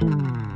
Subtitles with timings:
[0.00, 0.53] Mm-hmm.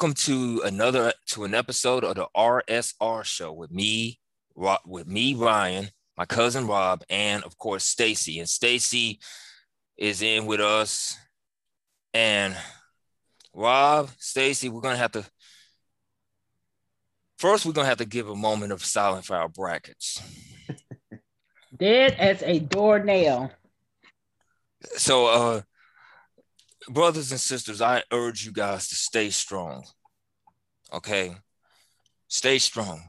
[0.00, 4.18] Welcome to another to an episode of the RSR show with me,
[4.86, 8.38] with me, Ryne, my cousin Rob, and of course Stacey.
[8.38, 9.20] And Stacey
[9.98, 11.18] is in with us.
[12.14, 12.56] And
[13.52, 15.26] Rob, Stacey, we're gonna have to
[17.36, 20.22] first we're gonna have to give a moment of silence for our brackets.
[21.76, 23.52] Dead as a doornail.
[24.96, 25.60] So uh
[26.90, 29.84] brothers and sisters, I urge you guys to stay strong.
[30.92, 31.34] Okay.
[32.28, 33.02] Stay strong.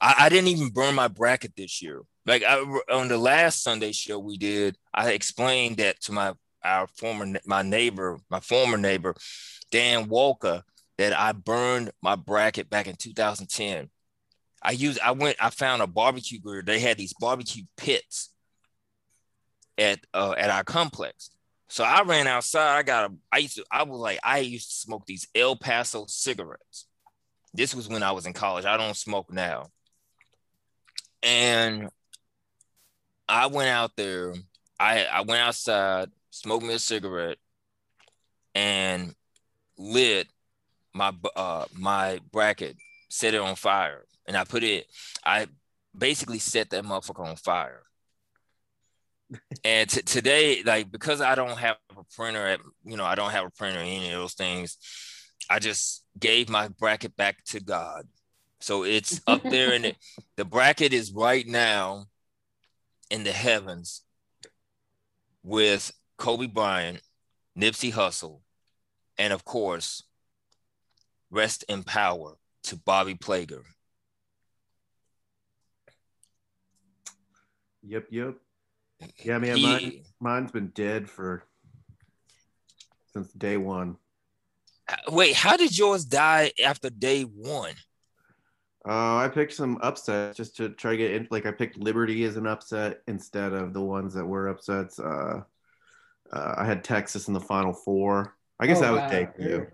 [0.00, 2.02] I, I didn't even burn my bracket this year.
[2.26, 2.60] Like I,
[2.92, 7.62] on the last Sunday show we did, I explained that to my our former my
[7.62, 9.14] neighbor, my former neighbor,
[9.70, 10.62] Dan Walker,
[10.98, 13.88] that I burned my bracket back in 2010.
[14.62, 16.62] I used I went I found a barbecue grill.
[16.64, 18.30] They had these barbecue pits
[19.78, 21.30] at uh, at our complex.
[21.70, 22.78] So I ran outside.
[22.78, 25.54] I got a, I used to, I was like, I used to smoke these El
[25.54, 26.86] Paso cigarettes.
[27.54, 28.64] This was when I was in college.
[28.64, 29.68] I don't smoke now.
[31.22, 31.88] And
[33.28, 34.34] I went out there.
[34.80, 37.38] I, I went outside, smoked me a cigarette,
[38.52, 39.14] and
[39.78, 40.26] lit
[40.92, 42.76] my uh my bracket,
[43.10, 44.06] set it on fire.
[44.26, 44.86] And I put it,
[45.24, 45.46] I
[45.96, 47.82] basically set that motherfucker on fire
[49.64, 53.30] and t- today, like because I don't have a printer at you know I don't
[53.30, 54.76] have a printer any of those things,
[55.48, 58.06] I just gave my bracket back to God.
[58.60, 59.94] So it's up there and the,
[60.36, 62.06] the bracket is right now
[63.10, 64.02] in the heavens
[65.42, 67.00] with Kobe Bryant,
[67.58, 68.40] Nipsey Hussle,
[69.18, 70.04] and of course,
[71.30, 73.62] rest in power to Bobby Plager.
[77.82, 78.34] Yep, yep.
[79.22, 81.44] Yeah, man, he, mine, mine's been dead for
[83.12, 83.96] since day one.
[85.08, 87.74] Wait, how did yours die after day one?
[88.88, 91.28] Uh, I picked some upsets just to try to get in.
[91.30, 94.98] Like I picked Liberty as an upset instead of the ones that were upsets.
[94.98, 95.42] Uh,
[96.32, 98.36] uh I had Texas in the Final Four.
[98.58, 99.66] I guess oh, that was day two.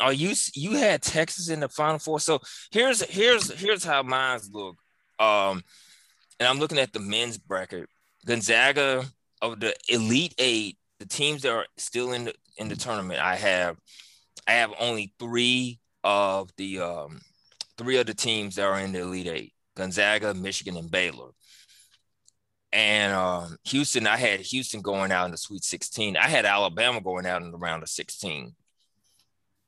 [0.00, 2.20] Oh, you you had Texas in the Final Four.
[2.20, 2.40] So
[2.70, 4.76] here's here's here's how mine's look.
[5.18, 5.64] Um,
[6.38, 7.88] and I'm looking at the men's bracket.
[8.26, 9.04] Gonzaga
[9.42, 13.36] of the Elite Eight, the teams that are still in the in the tournament, I
[13.36, 13.76] have
[14.46, 17.20] I have only three of the um,
[17.76, 21.30] three of the teams that are in the Elite Eight: Gonzaga, Michigan, and Baylor.
[22.72, 26.18] And um, Houston, I had Houston going out in the Sweet 16.
[26.18, 28.54] I had Alabama going out in the round of 16.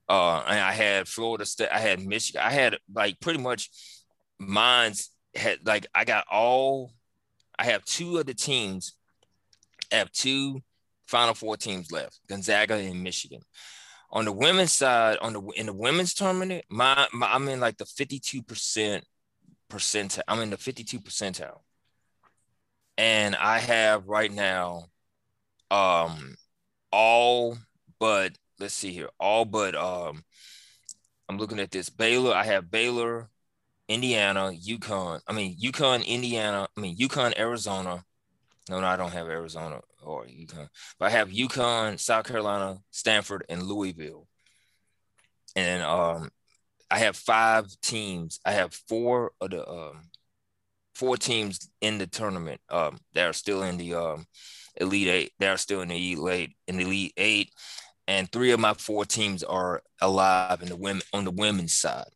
[0.07, 1.71] Uh, and I had Florida State.
[1.73, 2.43] I had Michigan.
[2.45, 3.71] I had like pretty much
[4.39, 6.93] mine's had like I got all
[7.59, 8.95] I have two of the teams.
[9.93, 10.63] I have two
[11.07, 13.43] Final Four teams left: Gonzaga and Michigan.
[14.13, 17.77] On the women's side, on the in the women's tournament, my, my I'm in like
[17.77, 19.05] the 52 percent
[19.71, 20.23] percentile.
[20.27, 21.59] I'm in the 52 percentile,
[22.97, 24.87] and I have right now,
[25.71, 26.37] um,
[26.91, 27.57] all
[27.99, 30.25] but let's see here, all but um,
[31.29, 32.35] I'm looking at this Baylor.
[32.35, 33.29] I have Baylor,
[33.91, 35.21] Indiana, UConn.
[35.27, 36.69] I mean, UConn, Indiana.
[36.77, 38.05] I mean, UConn, Arizona.
[38.69, 43.45] No, no, I don't have Arizona or UConn, but I have UConn, South Carolina, Stanford,
[43.49, 44.29] and Louisville.
[45.57, 46.31] And um,
[46.89, 48.39] I have five teams.
[48.47, 50.03] I have four of the um,
[50.95, 54.25] four teams in the tournament um, that are still in the um,
[54.77, 55.33] Elite Eight.
[55.41, 57.51] They're still in the Elite in the Elite Eight,
[58.07, 62.07] and three of my four teams are alive in the women on the women's side.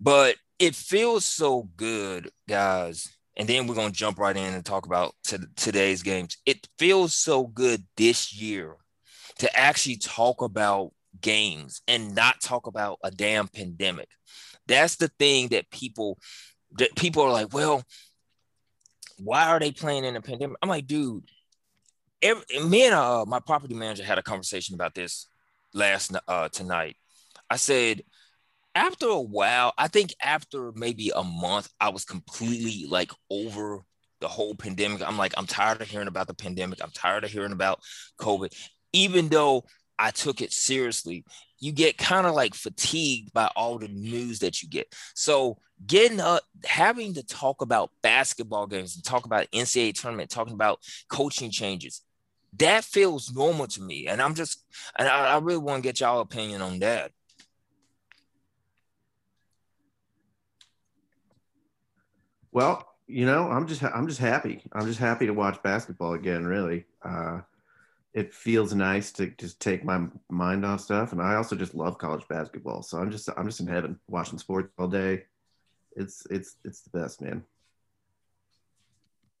[0.00, 3.08] But it feels so good, guys.
[3.36, 6.36] And then we're gonna jump right in and talk about to today's games.
[6.46, 8.76] It feels so good this year
[9.38, 14.08] to actually talk about games and not talk about a damn pandemic.
[14.66, 16.18] That's the thing that people
[16.78, 17.82] that people are like, well,
[19.18, 20.56] why are they playing in a pandemic?
[20.62, 21.24] I'm like, dude,
[22.22, 25.26] every, me and uh, my property manager had a conversation about this
[25.74, 26.96] last uh, tonight.
[27.48, 28.02] I said,
[28.74, 33.80] after a while, I think after maybe a month, I was completely like over
[34.20, 35.06] the whole pandemic.
[35.06, 36.82] I'm like, I'm tired of hearing about the pandemic.
[36.82, 37.80] I'm tired of hearing about
[38.20, 38.52] COVID.
[38.92, 39.64] Even though
[39.98, 41.24] I took it seriously,
[41.58, 44.94] you get kind of like fatigued by all the news that you get.
[45.14, 50.54] So getting up, having to talk about basketball games and talk about NCAA tournament, talking
[50.54, 52.02] about coaching changes,
[52.58, 54.06] that feels normal to me.
[54.06, 54.64] And I'm just,
[54.98, 57.12] and I, I really want to get y'all opinion on that.
[62.52, 64.62] Well, you know, I'm just I'm just happy.
[64.72, 66.46] I'm just happy to watch basketball again.
[66.46, 67.40] Really, uh,
[68.14, 71.98] it feels nice to just take my mind off stuff, and I also just love
[71.98, 72.82] college basketball.
[72.82, 75.24] So I'm just I'm just in heaven watching sports all day.
[75.96, 77.44] It's it's it's the best, man.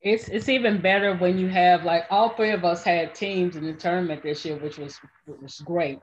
[0.02, 3.64] It's it's even better when you have like all three of us had teams in
[3.64, 6.00] the tournament this year, which was which was great.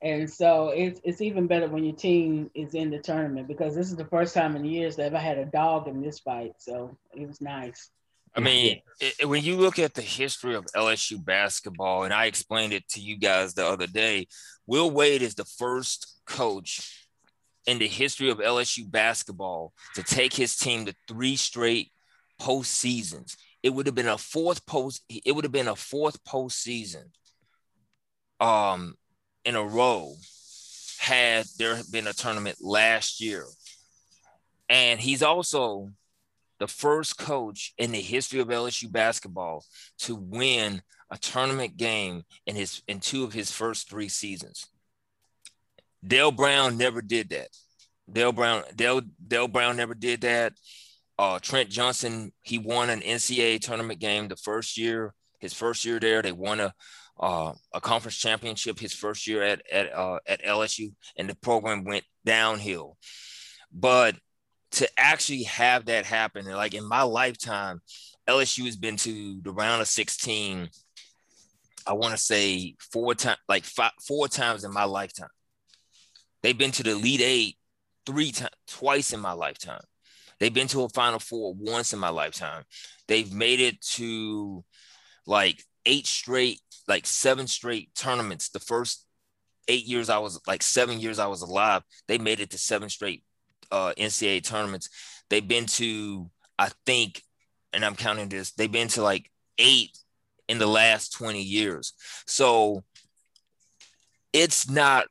[0.00, 3.88] And so it's it's even better when your team is in the tournament because this
[3.88, 6.52] is the first time in years that I've had a dog in this fight.
[6.58, 7.90] So it was nice.
[8.34, 12.72] I mean, it, when you look at the history of LSU basketball, and I explained
[12.72, 14.28] it to you guys the other day,
[14.66, 17.08] Will Wade is the first coach
[17.66, 21.90] in the history of LSU basketball to take his team to three straight
[22.40, 23.36] postseasons.
[23.62, 25.02] It would have been a fourth post.
[25.08, 27.04] It would have been a fourth postseason.
[28.40, 28.94] Um,
[29.48, 30.14] in a row
[30.98, 33.46] had there been a tournament last year.
[34.68, 35.88] And he's also
[36.58, 39.64] the first coach in the history of LSU basketball
[40.00, 44.66] to win a tournament game in his in two of his first three seasons.
[46.06, 47.48] Dale Brown never did that.
[48.12, 50.52] Dale Brown, Dale, Dale Brown never did that.
[51.18, 55.14] Uh, Trent Johnson, he won an NCAA tournament game the first year.
[55.38, 56.74] His first year there, they won a
[57.20, 61.84] uh, a conference championship his first year at at uh, at LSU, and the program
[61.84, 62.96] went downhill.
[63.72, 64.16] But
[64.72, 67.80] to actually have that happen, like in my lifetime,
[68.28, 70.68] LSU has been to the round of 16.
[71.86, 75.30] I want to say four times, like five, four times in my lifetime.
[76.42, 77.56] They've been to the Elite Eight
[78.06, 79.80] three times, twice in my lifetime.
[80.38, 82.64] They've been to a Final Four once in my lifetime.
[83.08, 84.64] They've made it to
[85.26, 88.48] like eight straight like seven straight tournaments.
[88.48, 89.06] The first
[89.68, 92.88] eight years I was like seven years I was alive, they made it to seven
[92.88, 93.22] straight
[93.70, 94.88] uh, NCAA tournaments.
[95.28, 97.22] They've been to, I think,
[97.72, 99.96] and I'm counting this, they've been to like eight
[100.48, 101.92] in the last 20 years.
[102.26, 102.82] So
[104.32, 105.06] it's not,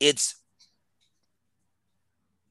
[0.00, 0.34] it's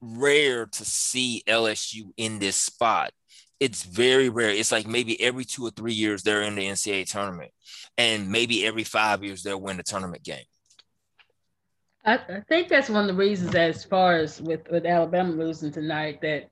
[0.00, 3.12] rare to see LSU in this spot
[3.60, 4.50] it's very rare.
[4.50, 7.52] It's like maybe every two or three years they're in the NCAA tournament,
[7.98, 10.44] and maybe every five years they'll win a tournament game.
[12.04, 15.70] I, I think that's one of the reasons, as far as with with Alabama losing
[15.70, 16.48] tonight, that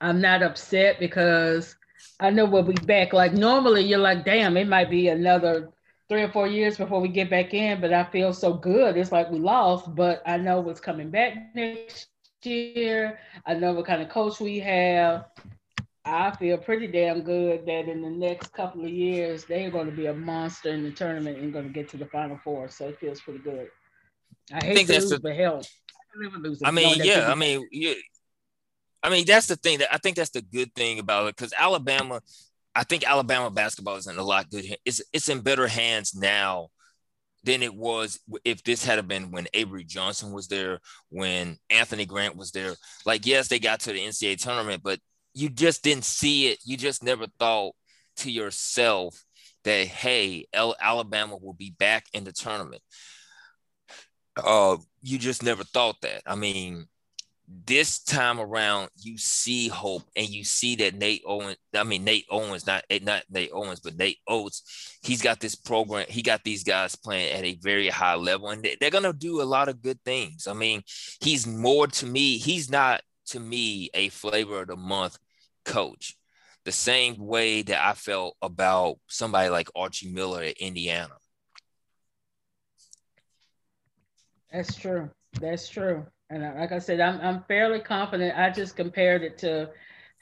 [0.00, 1.76] I'm not upset because
[2.18, 3.12] I know we'll be back.
[3.12, 5.70] Like normally, you're like, damn, it might be another
[6.08, 8.96] three or four years before we get back in, but I feel so good.
[8.96, 12.08] It's like we lost, but I know what's coming back next
[12.42, 13.20] year.
[13.46, 15.26] I know what kind of coach we have.
[16.08, 19.92] I feel pretty damn good that in the next couple of years they're going to
[19.96, 22.68] be a monster in the tournament and going to get to the final four.
[22.68, 23.68] So it feels pretty good.
[24.50, 25.62] I hate I think to lose, the, but hell,
[26.64, 27.92] I, I mean, yeah, I mean, yeah,
[29.02, 31.52] I mean that's the thing that I think that's the good thing about it because
[31.58, 32.22] Alabama,
[32.74, 34.64] I think Alabama basketball is in a lot good.
[34.86, 36.68] It's it's in better hands now
[37.44, 42.36] than it was if this had been when Avery Johnson was there, when Anthony Grant
[42.36, 42.74] was there.
[43.04, 44.98] Like, yes, they got to the NCAA tournament, but
[45.38, 46.58] you just didn't see it.
[46.64, 47.74] You just never thought
[48.16, 49.24] to yourself
[49.62, 52.82] that hey, Alabama will be back in the tournament.
[54.36, 56.22] Uh, you just never thought that.
[56.26, 56.86] I mean,
[57.46, 61.56] this time around, you see hope, and you see that Nate Owens.
[61.72, 66.06] I mean, Nate Owens, not not Nate Owens, but Nate Oates, He's got this program.
[66.08, 69.44] He got these guys playing at a very high level, and they're gonna do a
[69.44, 70.48] lot of good things.
[70.48, 70.82] I mean,
[71.20, 72.38] he's more to me.
[72.38, 75.16] He's not to me a flavor of the month
[75.68, 76.16] coach.
[76.64, 81.14] the same way that I felt about somebody like Archie Miller at Indiana.
[84.52, 85.10] That's true.
[85.40, 86.06] That's true.
[86.30, 88.38] And like I said, I'm I'm fairly confident.
[88.38, 89.70] I just compared it to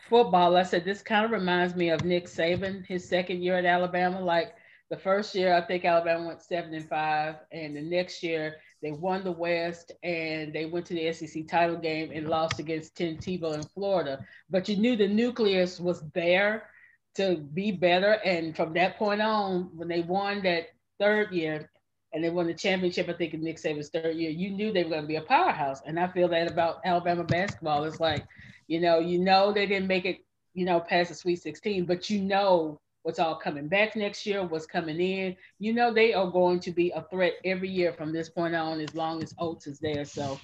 [0.09, 0.57] football.
[0.57, 4.21] I said this kind of reminds me of Nick Saban, his second year at Alabama.
[4.21, 4.55] Like
[4.91, 8.93] the first year, I think Alabama went seven and five, and the next year they
[8.93, 13.17] won the West and they went to the SEC title game and lost against Tim
[13.17, 14.25] Tebow in Florida.
[14.49, 16.71] But you knew the nucleus was there
[17.17, 20.69] to be better, and from that point on, when they won that
[21.01, 21.69] third year,
[22.13, 24.85] and they won the championship, I think in Nick Saban's third year, you knew they
[24.85, 25.81] were going to be a powerhouse.
[25.85, 27.83] And I feel that about Alabama basketball.
[27.85, 28.25] It's like,
[28.69, 30.19] you know, you know they didn't make it,
[30.55, 34.45] you know, past the Sweet 16, but you know what's all coming back next year,
[34.45, 35.37] what's coming in.
[35.61, 38.81] You know they are going to be a threat every year from this point on,
[38.81, 40.05] as long as Oates is there.
[40.05, 40.41] So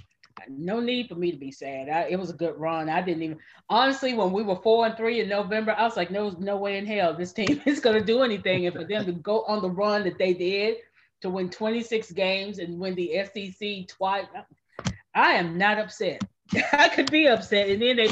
[0.49, 1.88] no need for me to be sad.
[1.88, 2.88] I, it was a good run.
[2.88, 3.38] I didn't even
[3.69, 6.78] honestly when we were four and three in November, I was like, no, no way
[6.78, 8.66] in hell this team is going to do anything.
[8.66, 10.76] And for them to go on the run that they did
[11.23, 14.26] to win 26 games and win the SEC twice.
[15.16, 16.23] I am not upset.
[16.73, 17.71] I could be upset.
[17.71, 18.11] And then they,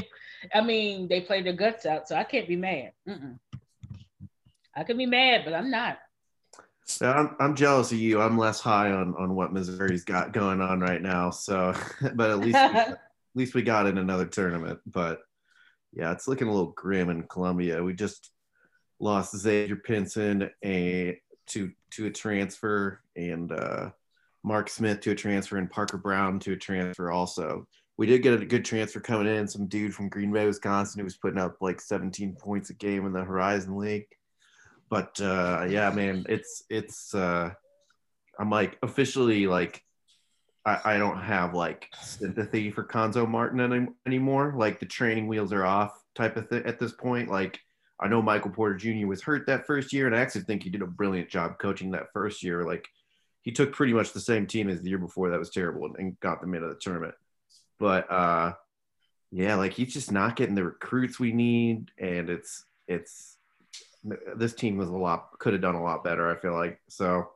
[0.52, 2.90] I mean, they played their guts out, so I can't be mad.
[3.09, 3.38] Mm-mm.
[4.80, 5.99] I could be mad, but I'm not.
[7.02, 8.18] Yeah, I'm, I'm jealous of you.
[8.18, 11.28] I'm less high on, on what Missouri's got going on right now.
[11.28, 11.75] So,
[12.14, 12.99] but at least we, at
[13.34, 14.80] least we got in another tournament.
[14.87, 15.20] But
[15.92, 17.82] yeah, it's looking a little grim in Columbia.
[17.82, 18.30] We just
[19.00, 23.90] lost Xavier Pinson, a to to a transfer and uh,
[24.42, 27.66] Mark Smith to a transfer and Parker Braun to a transfer also.
[27.99, 31.04] We did get a good transfer coming in, some dude from Green Bay, Wisconsin, who
[31.04, 34.06] was putting up like 17 points a game in the Horizon League.
[34.90, 37.52] But uh, yeah, man, it's it's uh,
[38.38, 39.82] I'm like officially like
[40.66, 44.52] I, I don't have like sympathy for Cuonzo Martin any, anymore.
[44.56, 47.30] Like the training wheels are off type of thing at this point.
[47.30, 47.61] Like
[48.00, 49.06] I know Michael Porter Jr.
[49.06, 51.92] was hurt that first year, and I actually think he did a brilliant job coaching
[51.92, 52.64] that first year.
[52.64, 52.88] Like
[53.42, 55.97] he took pretty much the same team as the year before that was terrible and,
[55.99, 57.14] and got them into the tournament.
[57.78, 58.54] But uh,
[59.30, 63.37] yeah, like he's just not getting the recruits we need, and it's it's
[64.37, 66.30] this team was a lot could have done a lot better.
[66.30, 67.28] I feel like so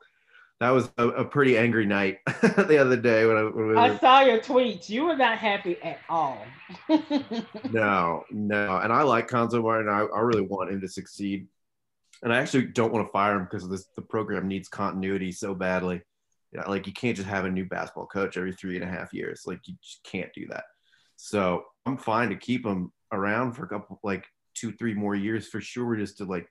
[0.61, 3.99] that was a, a pretty angry night the other day when I, when we I
[3.99, 4.89] saw your tweets.
[4.89, 6.39] You were not happy at all.
[7.71, 8.79] no, no.
[8.79, 9.89] And I like Cuonzo Martin.
[9.89, 11.49] I, I really want him to succeed.
[12.23, 15.55] And I actually don't want to fire him because this the program needs continuity so
[15.55, 16.01] badly.
[16.53, 19.13] Yeah, like you can't just have a new basketball coach every three and a half
[19.13, 19.43] years.
[19.45, 20.65] Like you just can't do that.
[21.17, 25.49] So I'm fine to keep him around for a couple, like two, three more years
[25.49, 26.49] for sure, just to like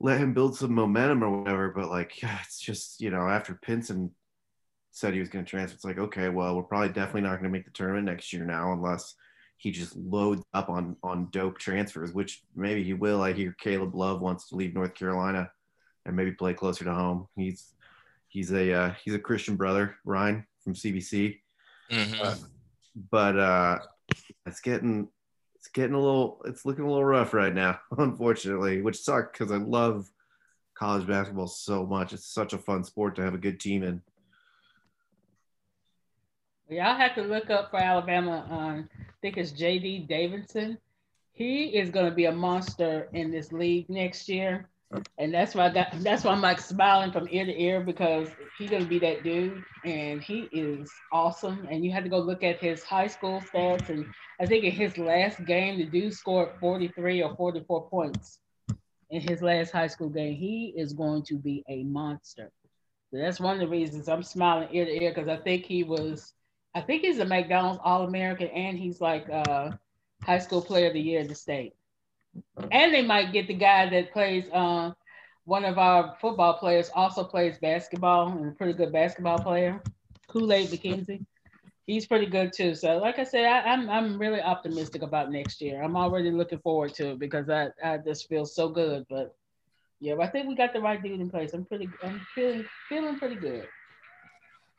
[0.00, 1.70] let him build some momentum or whatever.
[1.70, 4.10] But like, yeah, it's just you know, after Pinson
[4.90, 7.44] said he was going to transfer, it's like, okay, well, we're probably definitely not going
[7.44, 9.14] to make the tournament next year now unless
[9.58, 13.22] he just loads up on on dope transfers, which maybe he will.
[13.22, 15.50] I hear Caleb Love wants to leave North Carolina
[16.06, 17.26] and maybe play closer to home.
[17.36, 17.74] He's
[18.28, 21.40] he's a uh, he's a Christian brother, Ryne from CBC.
[21.90, 22.22] Mm-hmm.
[22.22, 22.34] Uh,
[23.10, 23.78] but uh,
[24.46, 25.08] it's getting
[25.68, 29.52] it's getting a little it's looking a little rough right now, unfortunately, which sucks because
[29.52, 30.10] I love
[30.74, 32.14] college basketball so much.
[32.14, 34.00] It's such a fun sport to have a good team in.
[36.70, 38.46] Y'all have to look up for Alabama.
[38.50, 40.78] Um, I think it's JD Davison.
[41.32, 44.68] He is going to be a monster in this league next year
[45.18, 48.70] and that's why got that's why I'm like smiling from ear to ear because he's
[48.70, 51.66] gonna be that dude and he is awesome.
[51.70, 54.06] And you had to go look at his high school stats and
[54.40, 58.38] I think in his last game the dude scored 43 or 44 points
[59.10, 60.34] in his last high school game.
[60.34, 62.50] He is going to be a monster.
[63.10, 65.84] So that's one of the reasons I'm smiling ear to ear because I think he
[65.84, 66.32] was
[66.74, 69.78] I think he's a McDonald's All American and he's like a
[70.22, 71.74] high school player of the year in the state
[72.70, 74.48] and they might get the guy that plays.
[74.52, 74.92] Uh,
[75.44, 79.82] one of our football players also plays basketball and a pretty good basketball player,
[80.28, 81.24] Kool Aid McKinstry.
[81.86, 82.74] He's pretty good too.
[82.74, 85.82] So, like I said, I, am I'm, I'm really optimistic about next year.
[85.82, 89.06] I'm already looking forward to it because I, I just feel so good.
[89.08, 89.34] But
[90.00, 91.54] yeah, I think we got the right dude in place.
[91.54, 93.66] I'm pretty I'm feeling feeling pretty good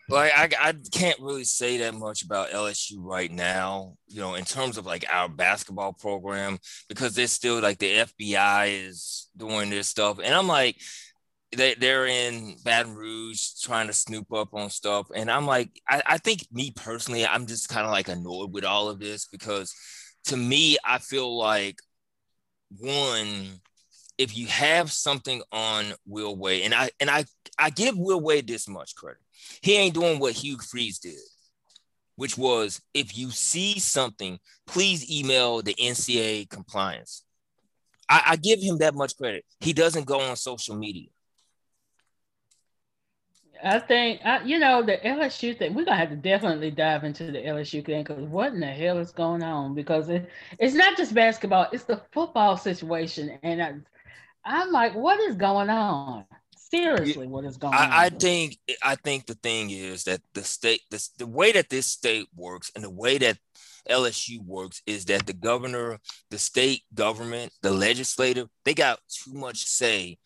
[0.10, 4.46] like I, I can't really say that much about LSU right now, you know, in
[4.46, 9.88] terms of like our basketball program, because they're still like the FBI is doing this
[9.88, 10.20] stuff.
[10.24, 10.78] And I'm like,
[11.56, 15.08] they, they're in Baton Rouge trying to snoop up on stuff.
[15.14, 18.66] And I'm like, I, I think me personally, I'm just kind of like annoyed with
[18.66, 19.74] all of this because
[20.26, 21.80] to me, I feel like
[22.78, 23.48] one,
[24.18, 27.26] if you have something on Will Wade, and I and I
[27.58, 29.22] I give Will Wade this much credit
[29.62, 31.20] he ain't doing what Hugh Freeze did,
[32.16, 37.24] which was if you see something, please email the NCAA compliance.
[38.10, 39.46] I, I give him that much credit.
[39.60, 41.10] He doesn't go on social media.
[43.64, 45.74] I think I, you know the LSU thing.
[45.74, 48.98] We're gonna have to definitely dive into the LSU thing because what in the hell
[48.98, 49.76] is going on?
[49.76, 53.74] Because it, it's not just basketball; it's the football situation, and I,
[54.46, 56.26] I'm like, what is going on?
[56.72, 57.92] Seriously, what is going I, on?
[57.92, 61.88] I think I think the thing is that the state, the, the way that this
[61.88, 63.38] state works, and the way that
[63.90, 66.00] LSU works is that the governor,
[66.30, 70.18] the state government, the legislative, they got too much say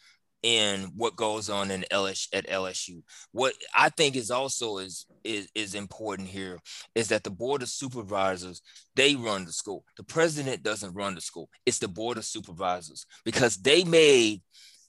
[0.44, 3.02] in what goes on in LSU at LSU.
[3.32, 6.60] What I think is also is, is is important here
[6.94, 8.62] is that the board of supervisors
[8.96, 9.86] they run the school.
[9.96, 11.50] The president doesn't run the school.
[11.66, 14.42] It's the board of supervisors because they made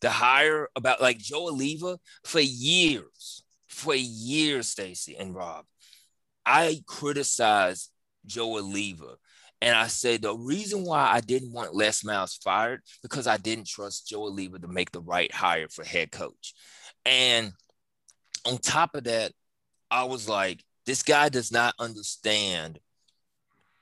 [0.04, 5.64] the hire about like Joe Alleva for years, for years, Stacey and Rob.
[6.44, 7.90] I criticized
[8.26, 9.16] Joe Alleva
[9.62, 13.66] and I said the reason why I didn't want Les Miles fired because I didn't
[13.66, 16.52] trust Joe Alleva to make the right hire for head coach.
[17.06, 17.52] And
[18.44, 19.32] on top of that,
[19.90, 22.78] I was like, this guy does not understand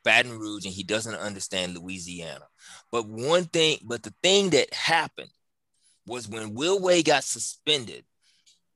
[0.05, 2.47] Baton Rouge and he doesn't understand Louisiana.
[2.93, 5.31] But one thing, but the thing that happened
[6.07, 8.05] was when Will Wade got suspended,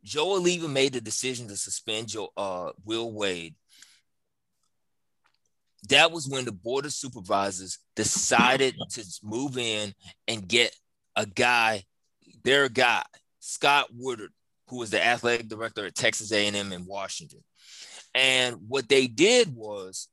[0.05, 3.55] Joe Alleva made the decision to suspend Joe, uh, Will Wade
[5.89, 9.95] that was when the board of supervisors decided to move in
[10.27, 10.75] and get
[11.15, 11.85] a guy,
[12.45, 13.03] their guy,
[13.41, 14.33] Scott Woodward,
[14.69, 17.43] who was the athletic director at Texas A&M in Washington.
[18.15, 20.09] And what they did was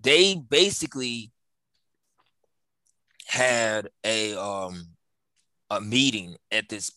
[0.00, 1.32] they basically
[3.26, 4.86] had a um,
[5.70, 6.90] a meeting at this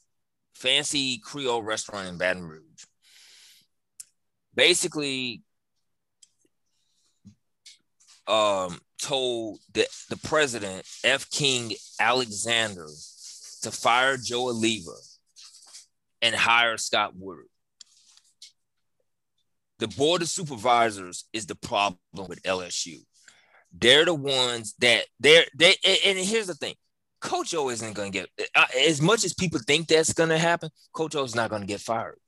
[0.56, 2.86] fancy Creole restaurant in Baton Rouge.
[4.56, 5.42] Basically,
[8.28, 11.30] um, told the, the president, F.
[11.30, 12.88] King Alexander,
[13.64, 14.96] to fire Joe Alleva
[16.22, 17.48] and hire Scott Woodward.
[19.80, 23.00] The board of supervisors is the problem with LSU.
[23.74, 26.76] They're the ones that they're they and here's the thing.
[27.24, 30.38] Coach O isn't going to get uh, as much as people think that's going to
[30.38, 30.70] happen.
[30.92, 32.20] Coach O is not going to get fired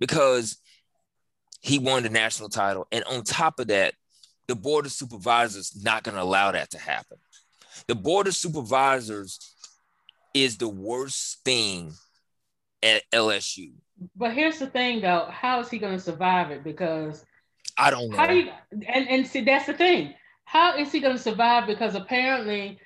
[0.00, 0.58] because
[1.60, 3.94] he won the national title, and on top of that,
[4.48, 7.18] the board of supervisors not going to allow that to happen.
[7.86, 9.38] The board of supervisors
[10.34, 11.92] is the worst thing
[12.82, 13.72] at LSU.
[14.16, 16.64] But here's the thing, though: how is he going to survive it?
[16.64, 17.24] Because
[17.78, 18.16] I don't know.
[18.16, 20.14] How you, and and see, that's the thing.
[20.44, 21.68] How is he going to survive?
[21.68, 22.80] Because apparently,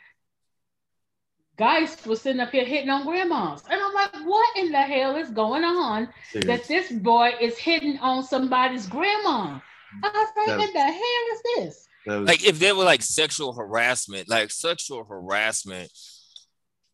[1.56, 5.16] guys was sitting up here hitting on grandmas, and I'm like, what in the hell
[5.16, 6.44] is going on Dude.
[6.44, 9.58] that this boy is hitting on somebody's grandma?
[10.02, 10.92] I was like, what the hell
[11.32, 11.88] is this?
[12.06, 15.90] Was, like if there were like sexual harassment, like sexual harassment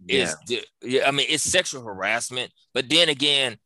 [0.06, 0.34] yeah.
[0.50, 3.56] is yeah, I mean it's sexual harassment, but then again,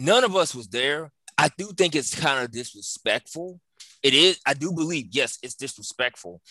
[0.00, 1.10] none of us was there.
[1.38, 3.60] I do think it's kind of disrespectful.
[4.02, 6.42] It is, I do believe, yes, it's disrespectful,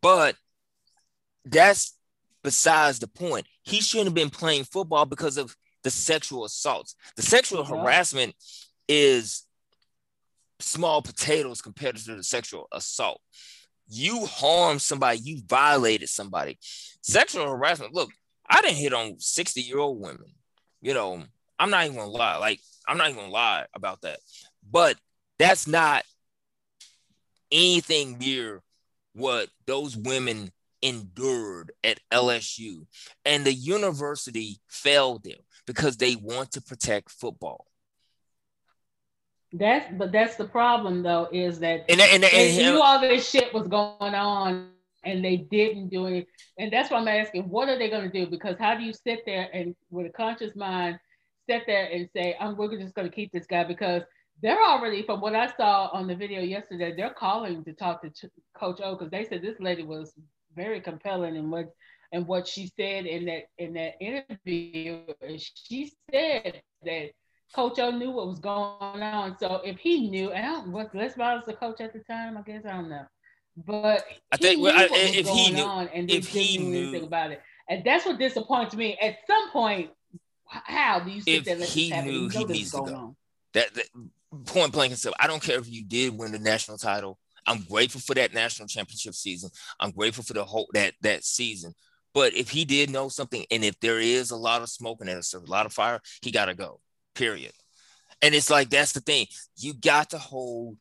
[0.00, 0.36] but
[1.44, 1.96] that's
[2.44, 3.46] besides the point.
[3.62, 6.94] He shouldn't have been playing football because of the sexual assaults.
[7.16, 7.70] The sexual yeah.
[7.70, 8.34] harassment
[8.86, 9.44] is
[10.60, 13.20] small potatoes compared to the sexual assault.
[13.88, 16.58] You harm somebody, you violated somebody.
[17.00, 17.94] Sexual harassment.
[17.94, 18.10] Look,
[18.48, 20.26] I didn't hit on 60 year old women.
[20.80, 21.22] You know,
[21.58, 22.36] I'm not even gonna lie.
[22.36, 24.20] Like, I'm not even gonna lie about that.
[24.70, 24.96] But
[25.38, 26.04] that's not
[27.50, 28.62] anything near
[29.14, 30.50] what those women
[30.84, 32.86] endured at LSU.
[33.24, 37.66] And the university failed them because they want to protect football.
[39.52, 43.28] That's but that's the problem though is that and, and, and, they knew all this
[43.28, 44.70] shit was going on
[45.04, 46.26] and they didn't do it.
[46.58, 48.28] And that's why I'm asking, what are they going to do?
[48.28, 50.98] Because how do you sit there and with a conscious mind
[51.48, 54.02] sit there and say, I'm we're just going to keep this guy because
[54.42, 58.10] they're already from what I saw on the video yesterday, they're calling to talk to
[58.10, 60.12] Ch- Coach O because they said this lady was
[60.54, 61.74] very compelling in what
[62.12, 65.00] and what she said in that in that interview.
[65.54, 67.10] She said that
[67.54, 69.36] Coach O knew what was going on.
[69.38, 72.36] So if he knew, and I don't was Les Miles the coach at the time,
[72.36, 73.06] I guess I don't know.
[73.56, 77.40] But I think well, I, if he knew, and if he knew anything about it,
[77.68, 78.98] and that's what disappoints me.
[79.00, 79.90] At some point,
[80.46, 81.56] how do you sit if there?
[81.56, 82.94] Let he knew he needs to go.
[82.94, 83.16] On?
[83.52, 83.86] That, that
[84.46, 85.14] point blank and stuff.
[85.20, 87.18] I don't care if you did win the national title.
[87.46, 89.50] I'm grateful for that national championship season.
[89.78, 91.74] I'm grateful for the whole that that season.
[92.14, 95.08] But if he did know something, and if there is a lot of smoke and
[95.08, 96.80] there's a lot of fire, he got to go
[97.14, 97.52] period.
[98.22, 99.26] And it's like that's the thing.
[99.56, 100.76] You got to hold,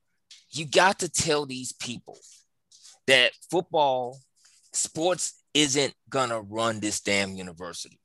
[0.52, 2.18] you got to tell these people
[3.08, 4.20] that football,
[4.72, 8.00] sports isn't gonna run this damn university.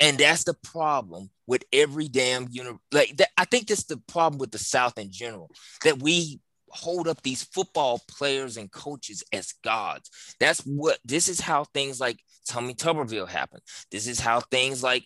[0.00, 3.28] And that's the problem with every damn uni- like that.
[3.36, 5.50] I think that's the problem with the South in general
[5.84, 10.10] that we hold up these football players and coaches as gods.
[10.38, 13.62] That's what this is how things like Tommy Tuberville happened.
[13.90, 15.04] This is how things like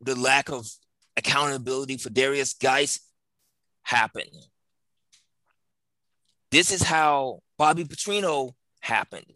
[0.00, 0.66] the lack of
[1.16, 3.00] accountability for Derrius Guice
[3.82, 4.30] happened.
[6.50, 9.26] This is how Bobby Petrino happened.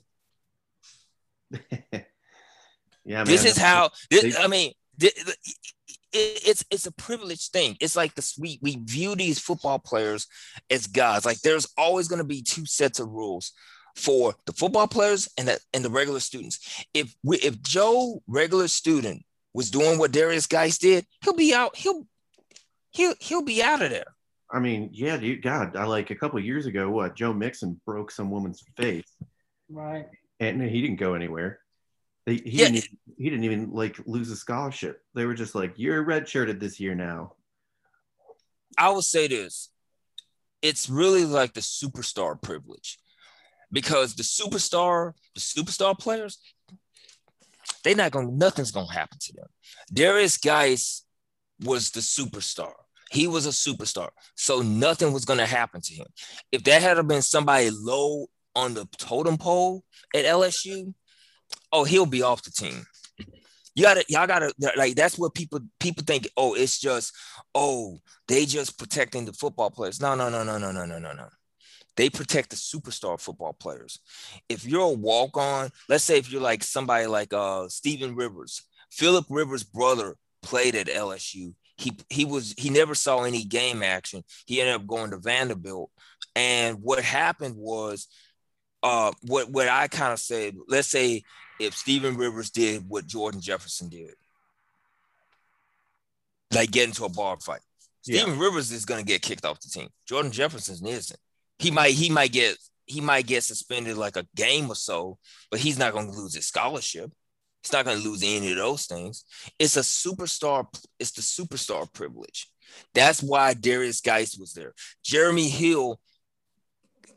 [3.05, 5.57] yeah, This is how this, I mean, th- th- it,
[6.13, 7.77] it's it's a privileged thing.
[7.81, 10.27] It's like the we we view these football players
[10.71, 11.27] as gods.
[11.27, 13.53] Like there's always going to be two sets of rules
[13.97, 16.85] for the football players and the and the regular students.
[16.95, 19.23] If we if Joe regular student
[19.55, 21.77] was doing what Derrius Guice did, he'll be out.
[21.77, 22.07] He'll
[22.91, 24.15] he'll he'll be out of there.
[24.51, 25.43] I mean, yeah, dude.
[25.43, 29.05] God, I like a couple years ago, what Joe Mixon broke some woman's face,
[29.69, 30.07] Right.
[30.41, 31.61] and he didn't go anywhere.
[32.29, 32.65] He, he Yeah.
[32.67, 32.77] didn't.
[32.77, 35.03] Even, he didn't even like lose a scholarship.
[35.15, 37.35] They were just like, "You're redshirted this year now."
[38.77, 39.71] I will say this:
[40.63, 42.99] it's really like the superstar privilege,
[43.73, 46.39] because the superstar, the superstar players,
[47.83, 48.31] they're not gonna.
[48.31, 49.47] Nothing's gonna happen to them.
[49.93, 51.05] Derrius Guice
[51.65, 52.73] was the superstar.
[53.11, 56.07] He was a superstar, so nothing was gonna happen to him.
[56.53, 60.93] If that had been somebody low on the totem pole at LSU,
[61.73, 62.85] oh, he'll be off the team.
[63.75, 66.29] You gotta, y'all gotta like that's what people people think.
[66.37, 67.13] Oh, it's just,
[67.55, 70.01] oh, they just protecting the football players.
[70.01, 71.29] No, no, no, no, no, no, no, no, no.
[71.97, 73.99] They protect the superstar football players.
[74.49, 79.27] If you're a walk-on, let's say if you're like somebody like uh Stephen Rivers, Philip
[79.29, 81.55] Rivers' brother played at LSU.
[81.77, 84.25] He he was he never saw any game action.
[84.47, 85.91] He ended up going to Vanderbilt.
[86.35, 88.09] And what happened was
[88.83, 91.23] uh what what I kind of said, let's say
[91.61, 94.15] if Stephen Rivers did what Jordan Jefferson did,
[96.53, 97.61] like get into a bar fight.
[98.05, 98.23] Yeah.
[98.23, 99.89] Stephen Rivers is gonna get kicked off the team.
[100.07, 101.21] Jordan Jefferson isn't.
[101.59, 105.19] He might he might get he might get suspended like a game or so,
[105.51, 107.13] but he's not gonna lose his scholarship.
[107.63, 109.25] He's not gonna lose any of those things.
[109.59, 110.67] It's a superstar,
[110.99, 112.51] it's the superstar privilege.
[112.95, 114.75] That's why Derrius Guice was there.
[115.03, 116.01] Jeremy Hill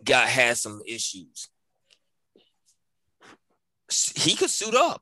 [0.04, 1.50] got had some issues.
[4.16, 5.02] He could suit up.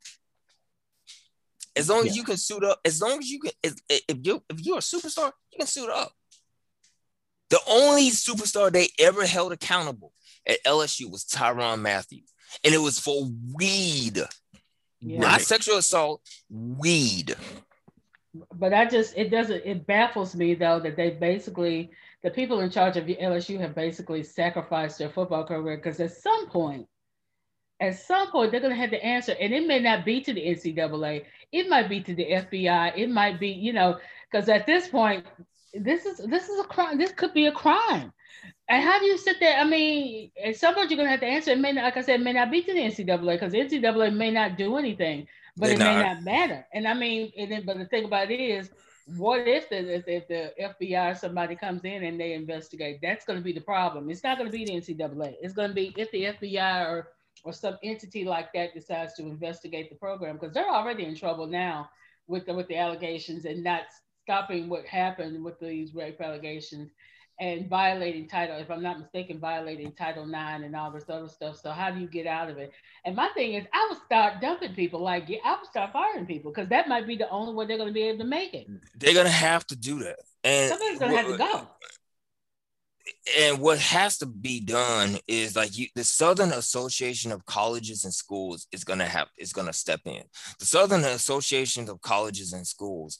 [1.76, 2.14] As long as Yeah.
[2.14, 4.82] you can suit up, as long as you can, if, if you if you're a
[4.82, 6.12] superstar, you can suit up.
[7.50, 10.14] The only superstar they ever held accountable
[10.48, 12.22] at LSU was Tyrann Mathieu,
[12.64, 14.18] and it was for weed,
[15.00, 15.20] Yeah.
[15.20, 17.36] not sexual assault, weed.
[18.54, 21.92] But I just it doesn't it baffles me though that they basically
[22.24, 26.50] the people in charge of LSU have basically sacrificed their football career because at some
[26.50, 26.88] point,
[27.80, 30.42] at some point they're gonna have to answer, and it may not be to the
[30.46, 33.98] NCAA, it might be to the FBI, it might be you know
[34.32, 35.26] because at this point
[35.74, 36.98] this is this is a crime.
[36.98, 38.12] This could be a crime.
[38.68, 39.58] And how do you sit there?
[39.60, 41.52] I mean, at some point you're gonna have to answer.
[41.52, 43.60] It may not, like I said, it may not be to the NCAA because the
[43.60, 46.06] NCAA may not do anything, but They're it may not.
[46.06, 46.66] not matter.
[46.74, 48.70] And I mean, and then, but the thing about it is,
[49.18, 53.00] what if the if, if the FBI or somebody comes in and they investigate?
[53.02, 54.10] That's going to be the problem.
[54.10, 55.36] It's not going to be the NCAA.
[55.42, 57.10] It's going to be if the FBI or
[57.44, 61.48] or some entity like that decides to investigate the program because they're already in trouble
[61.48, 61.90] now
[62.28, 63.84] with the with the allegations and not
[64.24, 66.92] stopping what happened with these rape allegations
[67.40, 71.58] and violating title if i'm not mistaken violating title ix and all this other stuff.
[71.58, 72.72] So how do you get out of it?
[73.06, 76.52] And my thing is i would start dumping people like i would start firing people
[76.52, 78.68] because that might be the only way they're going to be able to make it.
[78.98, 81.68] They're gonna have to do that, and somebody's going to have to go
[83.38, 88.14] and what has to be done is like you, the Southern Association of Colleges and
[88.14, 90.24] Schools is gonna have is gonna step in.
[90.60, 93.20] The Southern Association of Colleges and Schools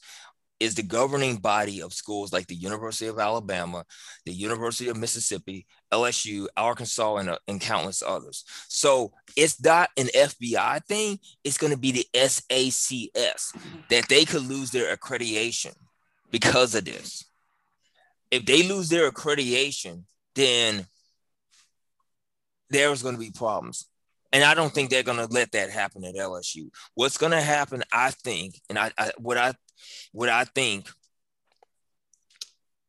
[0.60, 3.84] is the governing body of schools like the University of Alabama,
[4.26, 8.44] the University of Mississippi, LSU, Arkansas, and, uh, and countless others.
[8.68, 11.18] So it's not an FBI thing.
[11.42, 13.54] It's going to be the SACS
[13.88, 15.74] that they could lose their accreditation
[16.30, 17.24] because of this.
[18.30, 20.86] If they lose their accreditation, then
[22.70, 23.86] there's going to be problems.
[24.32, 26.70] And I don't think they're going to let that happen at LSU.
[26.94, 29.54] What's going to happen, I think, and I, I what I
[30.12, 30.88] what I think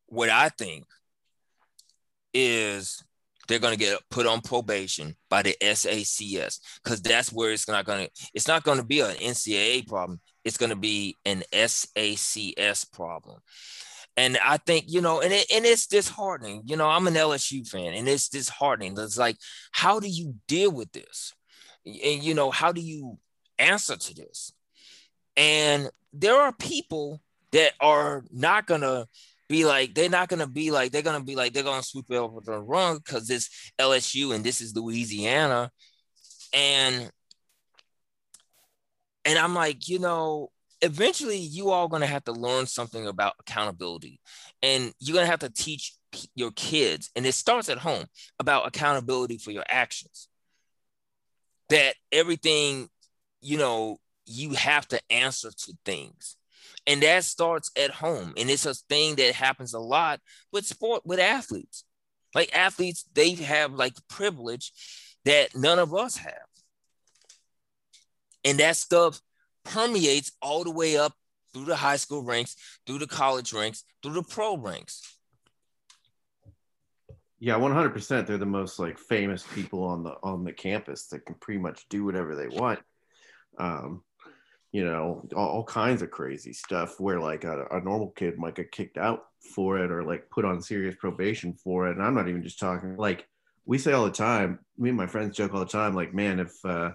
[0.06, 0.84] what I think
[2.34, 3.02] is
[3.48, 7.84] they're going to get put on probation by the SACS because that's where it's not
[7.84, 10.20] going to it's not going to be an NCAA problem.
[10.44, 13.40] It's going to be an SACS problem.
[14.16, 16.62] And I think, you know, and, it, and it's disheartening.
[16.66, 18.94] You know, I'm an LSU fan and it's disheartening.
[18.98, 19.38] It's like,
[19.70, 21.32] how do you deal with this?
[21.86, 23.18] And, you know, how do you
[23.58, 24.52] answer to this?
[25.36, 27.20] And there are people
[27.52, 29.06] that are not gonna
[29.48, 32.16] be like they're not gonna be like they're gonna be like they're gonna sweep it
[32.16, 35.70] over the run because it's LSU and this is Louisiana,
[36.52, 37.10] and
[39.24, 40.50] and I'm like, you know,
[40.82, 44.20] eventually you all gonna have to learn something about accountability,
[44.62, 45.94] and you're gonna have to teach
[46.34, 48.04] your kids, and it starts at home
[48.38, 50.28] about accountability for your actions.
[51.70, 52.88] That everything,
[53.40, 56.36] you know, you have to answer to things.
[56.86, 58.34] And that starts at home.
[58.36, 60.20] And it's a thing that happens a lot
[60.52, 61.84] with sport with athletes.
[62.34, 64.72] Like athletes they have like privilege
[65.24, 66.34] that none of us have.
[68.44, 69.20] And that stuff
[69.64, 71.12] permeates all the way up
[71.52, 75.16] through the high school ranks through the college ranks through the pro ranks.
[77.38, 81.34] Yeah 100% they're the most like famous people on the on the campus that can
[81.36, 82.80] pretty much do whatever they want.
[83.58, 84.02] Um
[84.72, 88.54] you know, all, all kinds of crazy stuff where like a, a, normal kid might
[88.54, 91.96] get kicked out for it or like put on serious probation for it.
[91.96, 93.28] And I'm not even just talking like
[93.64, 96.40] we say all the time, me and my friends joke all the time, like, man,
[96.40, 96.92] if uh,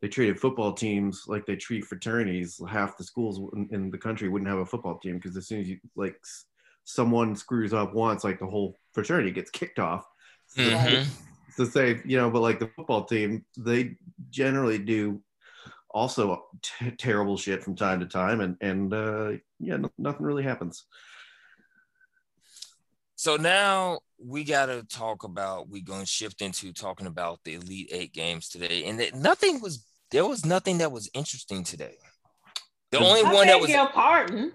[0.00, 4.28] they treated football teams like they treat fraternities, half the schools in, in the country
[4.28, 6.16] wouldn't have a football team because as soon as you like
[6.84, 10.06] someone screws up once, like the whole fraternity gets kicked off.
[10.46, 11.62] So, mm-hmm.
[11.62, 13.96] to say, you know, but like the football team, they
[14.30, 15.22] generally do
[15.90, 20.44] also t- terrible shit from time to time, and and uh, yeah, no, nothing really
[20.44, 20.84] happens.
[23.16, 25.68] So now we got to talk about.
[25.68, 29.60] We're going to shift into talking about the Elite Eight games today, and that nothing
[29.60, 31.96] was there was nothing that was interesting today.
[32.90, 34.52] The only I one that was pardon.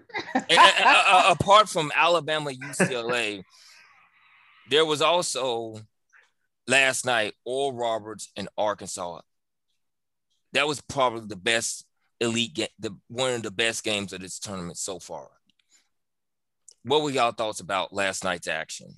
[1.29, 3.43] apart from Alabama UCLA,
[4.69, 5.79] there was also
[6.67, 9.19] last night Oral Roberts and Arkansas
[10.53, 11.85] that was probably the best
[12.21, 15.27] elite game, the one of the best games of this tournament so far.
[16.83, 18.93] What were y'all thoughts about last night's action?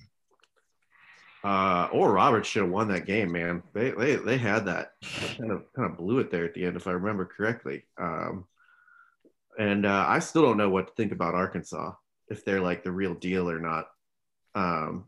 [1.46, 3.62] Uh, Oral Roberts should have won that game, man.
[3.72, 4.94] They they they had that
[5.38, 7.84] kind of kind of blew it there at the end, if I remember correctly.
[7.96, 8.46] Um,
[9.56, 11.92] and uh, I still don't know what to think about Arkansas
[12.28, 13.86] if they're like the real deal or not.
[14.56, 15.04] Um,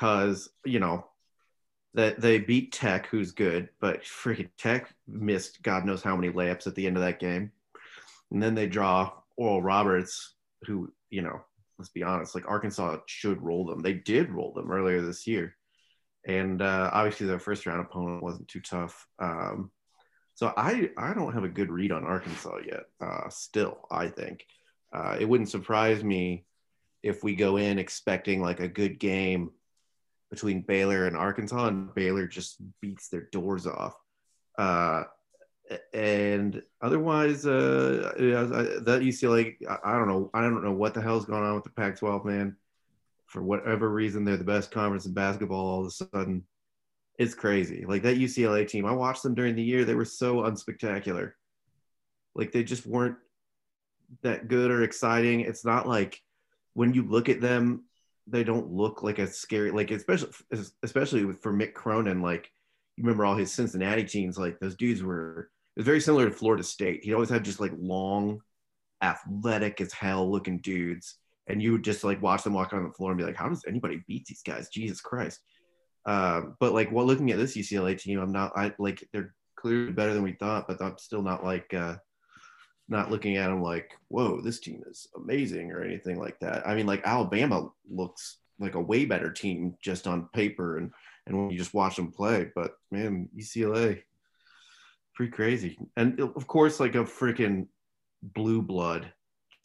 [0.00, 1.06] cause you know
[1.94, 6.66] that they beat Tech, who's good, but freaking Tech missed God knows how many layups
[6.66, 7.52] at the end of that game.
[8.32, 10.34] And then they draw Oral Roberts,
[10.66, 11.40] who, you know,
[11.82, 13.80] let's be honest, like Arkansas should roll them.
[13.80, 15.56] They did roll them earlier this year.
[16.24, 19.08] And uh, obviously their first round opponent wasn't too tough.
[19.18, 19.72] Um,
[20.34, 22.84] so I, I don't have a good read on Arkansas yet.
[23.00, 24.46] Uh, still, I think
[24.92, 26.44] uh, it wouldn't surprise me
[27.02, 29.50] if we go in expecting like a good game
[30.30, 33.96] between Baylor and Arkansas, and Baylor just beats their doors off.
[35.92, 41.42] And otherwise, uh, that UCLA, I don't know, I don't know what the hell's going
[41.42, 42.56] on with the Pac-12, man.
[43.26, 45.66] For whatever reason, they're the best conference in basketball.
[45.66, 46.44] All of a sudden,
[47.18, 47.84] it's crazy.
[47.86, 49.84] Like that UCLA team, I watched them during the year.
[49.84, 51.32] They were so unspectacular.
[52.34, 53.16] Like they just weren't
[54.22, 55.40] that good or exciting.
[55.40, 56.20] It's not like
[56.74, 57.84] when you look at them
[58.26, 60.30] they don't look like a scary like especially
[60.82, 62.50] especially for Mick Cronin like
[62.96, 66.62] you remember all his Cincinnati teams like those dudes were was very similar to Florida
[66.62, 67.04] State.
[67.04, 68.40] He always had just like long,
[69.02, 72.92] athletic as hell looking dudes, and you would just like watch them walk on the
[72.92, 74.68] floor and be like, how does anybody beat these guys?
[74.68, 75.40] Jesus Christ!
[76.04, 79.92] Uh, but like, while looking at this UCLA team, I'm not I like they're clearly
[79.92, 81.96] better than we thought, but I'm still not like uh,
[82.88, 86.66] not looking at them like, whoa, this team is amazing or anything like that.
[86.66, 90.92] I mean, like Alabama looks like a way better team just on paper and
[91.26, 92.50] and when you just watch them play.
[92.54, 94.02] But man, UCLA,
[95.14, 95.78] pretty crazy.
[95.96, 97.66] And of course, like a freaking
[98.22, 99.12] blue blood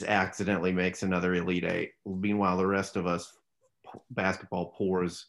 [0.05, 1.91] accidentally makes another Elite Eight.
[2.05, 3.31] Meanwhile, the rest of us
[4.11, 5.27] basketball poors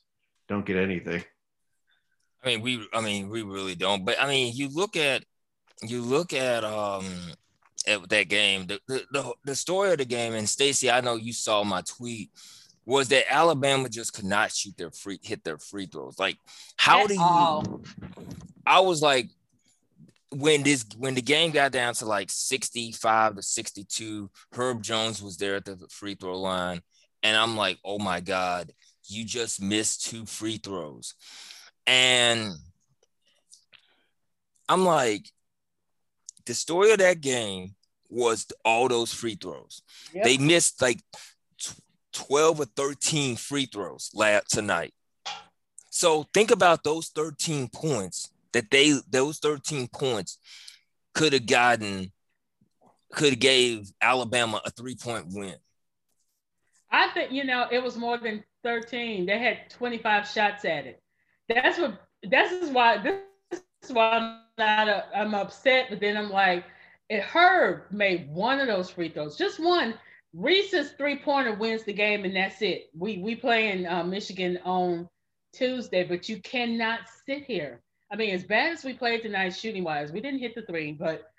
[0.48, 1.22] don't get anything.
[2.42, 4.04] I mean, we I mean, we really don't.
[4.04, 5.24] But I mean, you look at
[5.83, 7.07] you look at um
[7.87, 8.66] at that game.
[8.66, 11.83] The, the, the, the story of the game, and Stacey, I know you saw my
[11.83, 12.31] tweet,
[12.85, 16.18] was that Alabama just could not shoot their free hit their free throws.
[16.18, 16.38] Like,
[16.76, 17.20] how At do you?
[17.20, 17.83] All.
[18.66, 19.31] I was like,
[20.31, 25.37] when this when the game got down to like 65 to 62, Herb Jones was
[25.37, 26.83] there at the free throw line.
[27.23, 28.73] And I'm like, oh my God,
[29.07, 31.14] you just missed two free throws.
[31.87, 32.53] And
[34.69, 35.31] I'm like,
[36.47, 37.75] the story of that game
[38.09, 39.83] was all those free throws.
[40.12, 40.25] Yep.
[40.25, 41.01] They missed like
[42.12, 44.93] 12 or 13 free throws last tonight.
[45.91, 50.39] So think about those 13 points that they those 13 points
[51.15, 52.13] could have gotten
[53.13, 55.57] could have gave Alabama a three point win.
[56.91, 59.27] I think you know it was more than 13.
[59.27, 61.03] They had 25 shots at it.
[61.49, 62.01] That's what.
[62.23, 62.99] This is why.
[62.99, 64.89] This is why I'm not.
[64.89, 65.87] A, I'm upset.
[65.91, 66.65] But then I'm like,
[67.09, 69.95] it Herb made one of those free throws, just one.
[70.35, 72.91] Reese's three pointer wins the game, and that's it.
[72.97, 75.09] We we play in uh, Michigan on
[75.55, 77.81] Tuesday, but you cannot sit here.
[78.11, 80.92] I mean, as bad as we played tonight, shooting wise, we didn't hit the three,
[80.92, 81.31] but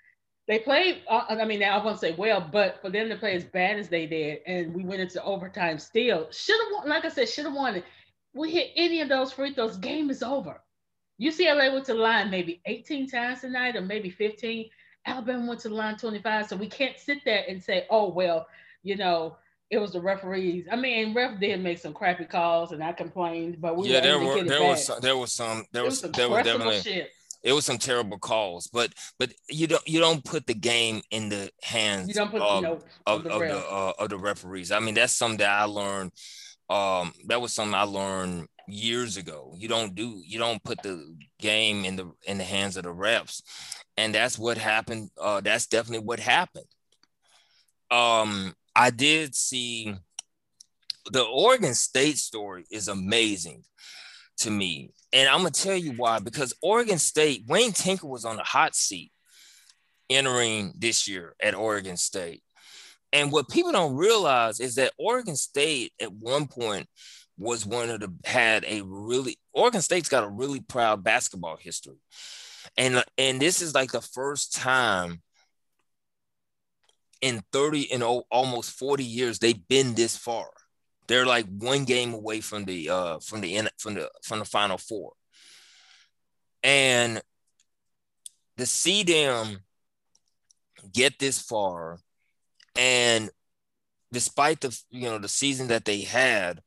[0.46, 1.02] they played.
[1.08, 3.88] Uh, I mean, I won't say well, but for them to play as bad as
[3.88, 6.88] they did, and we went into overtime still, should have won.
[6.88, 7.84] Like I said, should have won it.
[8.34, 10.60] We hit any of those free throws, game is over.
[11.20, 14.70] UCLA went to the line maybe 18 times tonight, or maybe 15.
[15.06, 16.48] Alabama went to the line 25.
[16.48, 18.46] So we can't sit there and say, oh well,
[18.82, 19.36] you know,
[19.70, 20.66] it was the referees.
[20.70, 24.18] I mean, ref did make some crappy calls, and I complained, but we yeah, there
[24.18, 27.10] were there was some, there was some there was, was there was definitely shit.
[27.44, 31.28] it was some terrible calls, but but you don't you don't put the game in
[31.28, 34.08] the hands you don't put, of, you know, of, of, the, of the, uh, of
[34.08, 34.72] the referees.
[34.72, 36.12] I mean, that's something that I learned.
[36.68, 39.54] Um, that was something I learned years ago.
[39.56, 42.94] You don't do you don't put the game in the in the hands of the
[42.94, 43.40] refs,
[43.96, 45.10] and that's what happened.
[45.20, 46.66] Uh, that's definitely what happened.
[47.92, 49.96] Um, I did see hmm.
[51.12, 53.62] the Oregon State story is amazing
[54.38, 54.90] to me.
[55.12, 58.74] And I'm gonna tell you why, because Oregon State, Wayne Tinkle was on the hot
[58.74, 59.12] seat
[60.08, 62.42] entering this year at Oregon State.
[63.12, 66.86] And what people don't realize is that Oregon State at one point
[67.36, 71.98] was one of the had a really Oregon State's got a really proud basketball history.
[72.78, 75.20] And and this is like the first time
[77.20, 80.48] in 30 in almost 40 years they've been this far.
[81.06, 84.78] They're like one game away from the uh from the from the from the final
[84.78, 85.12] four.
[86.62, 87.20] And
[88.58, 89.60] to see them
[90.92, 91.98] get this far
[92.76, 93.30] and
[94.12, 96.60] despite the you know the season that they had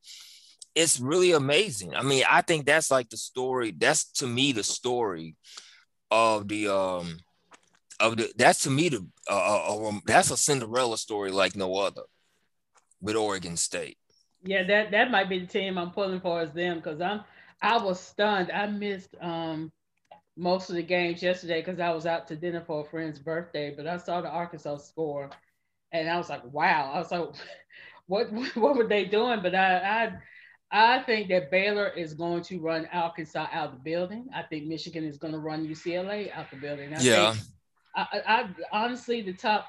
[0.76, 1.96] it's really amazing.
[1.96, 5.36] I mean i think that's like the story that's to me the story
[6.12, 7.18] of the um
[8.04, 12.04] of the that's to me the uh, uh, that's a Cinderella story like no other
[13.02, 13.98] with Oregon State.
[14.44, 17.22] Yeah, that that might be the team I'm pulling for as them because I'm
[17.62, 18.52] I was stunned.
[18.52, 19.72] I missed um
[20.36, 23.74] most of the games yesterday because I was out to dinner for a friend's birthday,
[23.76, 25.30] but I saw the Arkansas score
[25.92, 26.92] and I was like, wow.
[26.94, 27.30] I was like,
[28.08, 29.42] what what were they doing?
[29.42, 29.78] But I
[30.72, 34.28] I I think that Baylor is going to run Arkansas out of the building.
[34.36, 36.94] I think Michigan is going to run UCLA out the building.
[36.94, 37.32] I yeah.
[37.32, 37.46] Think,
[37.96, 39.68] I, I honestly the top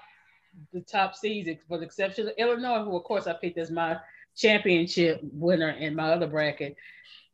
[0.73, 3.99] the top seeds, for the exception of Illinois, who of course I picked as my
[4.37, 6.77] championship winner in my other bracket.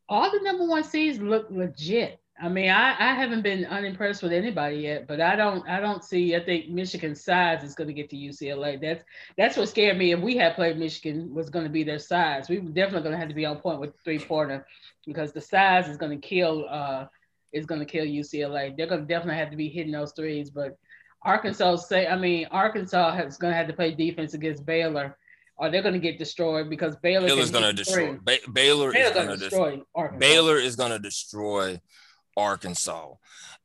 [0.08, 2.18] All the number one seeds look legit.
[2.42, 6.02] I mean, I, I haven't been unimpressed with anybody yet, but I don't I don't
[6.02, 6.34] see.
[6.34, 8.80] I think Michigan's size is going to get to UCLA.
[8.80, 9.04] That's
[9.36, 10.12] that's what scared me.
[10.12, 12.48] If we had played Michigan, was going to be their size.
[12.48, 14.66] We were definitely to have to be on point with three pointer
[15.06, 17.06] because the size is going to kill uh,
[17.52, 18.76] is going to kill UCLA.
[18.76, 20.50] They're going to definitely have to be hitting those threes.
[20.50, 20.78] But
[21.22, 25.16] Arkansas say, I mean, Arkansas is going to have to play defense against Baylor,
[25.56, 28.18] or they're going to get destroyed because Baylor Baylor's going to destroy.
[28.22, 29.82] Ba- Baylor is going to destroy.
[29.94, 30.18] Arkansas.
[30.18, 31.80] Baylor is going to destroy
[32.36, 33.14] Arkansas.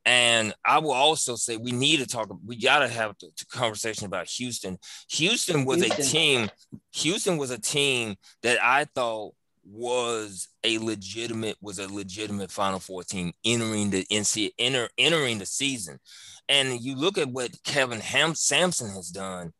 [0.08, 2.30] And I will also say we need to talk.
[2.46, 4.78] We got to have a conversation about Houston.
[5.10, 6.02] Houston was Houston.
[6.02, 6.50] a team.
[6.94, 9.34] Houston was a team that I thought
[9.66, 15.46] was a legitimate was a legitimate Final Four team entering the NCAA enter, entering the
[15.46, 16.00] season,
[16.48, 19.52] and you look at what Kelvin Ham- Sampson has done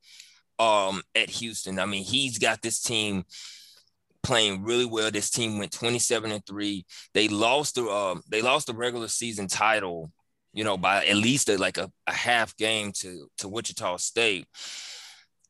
[0.60, 1.80] um, at Houston.
[1.80, 3.24] I mean, he's got this team
[4.24, 5.12] playing really well.
[5.12, 6.86] This team went 27 and three.
[7.14, 10.12] They lost the uh, they lost the regular season title,
[10.54, 14.48] you know, by at least a, like a, a half game to to Wichita State.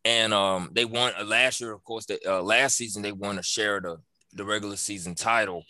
[0.04, 2.06] And um, they won uh, last year, of course.
[2.06, 3.98] The, uh, last season they won a share of the
[4.36, 5.64] the regular season title.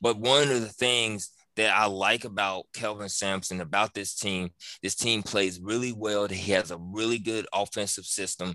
[0.00, 4.50] But one of the things that I like about Kelvin Sampson, about this team,
[4.82, 6.26] this team plays really well.
[6.26, 8.54] He has a really good offensive system.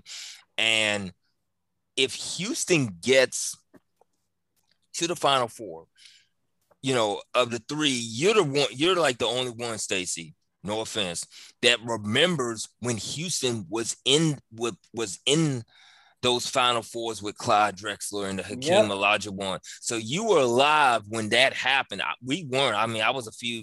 [0.56, 1.12] And
[1.96, 3.56] if Houston gets
[4.94, 5.86] to the final four,
[6.82, 10.34] you know, of the three, you're the one, you're like the only one, Stacey.
[10.64, 11.24] No offense,
[11.62, 14.38] that remembers when Houston was in
[14.92, 15.62] was in
[16.22, 18.84] those Final Fours with Clyde Drexler and the Hakeem yep.
[18.86, 19.60] Olajuwon.
[19.80, 22.02] So you were alive when that happened.
[22.24, 22.76] We weren't.
[22.76, 23.62] I mean, I was a few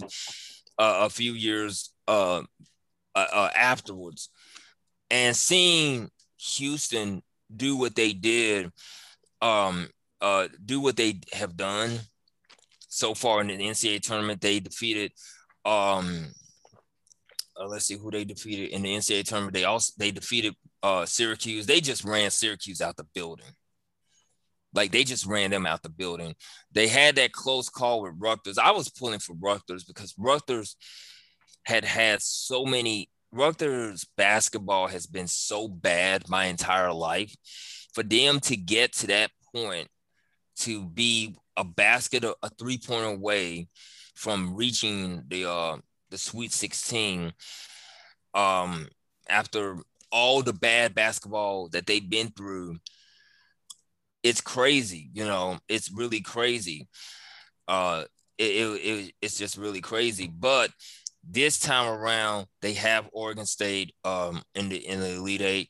[0.77, 2.43] uh, a few years uh,
[3.13, 4.29] uh, uh, afterwards,
[5.09, 6.09] and seeing
[6.55, 7.21] Houston
[7.55, 8.71] do what they did,
[9.41, 9.87] um,
[10.21, 11.99] uh, do what they have done
[12.87, 14.41] so far in the NCAA tournament.
[14.41, 15.11] They defeated
[15.65, 16.27] um,
[17.59, 19.53] uh, let's see who they defeated in the NCAA tournament.
[19.53, 21.65] They also they defeated uh, Syracuse.
[21.65, 23.45] They just ran Syracuse out the building.
[24.73, 26.35] Like they just ran them out the building.
[26.71, 28.57] They had that close call with Rutgers.
[28.57, 30.75] I was pulling for Rutgers because Rutgers
[31.63, 33.09] had had so many.
[33.31, 37.35] Rutgers basketball has been so bad my entire life.
[37.93, 39.87] For them to get to that point,
[40.57, 43.67] to be a basket, a three point away
[44.13, 45.77] from reaching the uh,
[46.09, 47.33] the Sweet 16,
[48.33, 48.87] um,
[49.29, 49.77] after
[50.15, 52.77] all the bad basketball that they've been through
[54.23, 56.87] it's crazy, you know, it's really crazy.
[57.67, 58.05] Uh,
[58.39, 60.27] it, it, it, it's just really crazy.
[60.27, 60.71] But
[61.23, 65.69] this time around, they have Oregon State um, in the in the Elite Eight.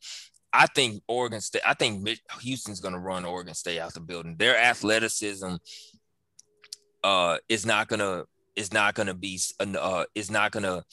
[0.53, 1.63] I think Oregon State.
[1.67, 2.07] I think
[2.41, 4.37] Houston's going to run Oregon State out the building.
[4.37, 5.55] Their athleticism
[7.03, 8.23] uh, is not gonna
[8.55, 10.85] is not gonna be uh, is not gonna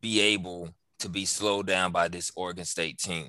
[0.00, 0.70] be able
[1.00, 3.28] to be slowed down by this Oregon State team.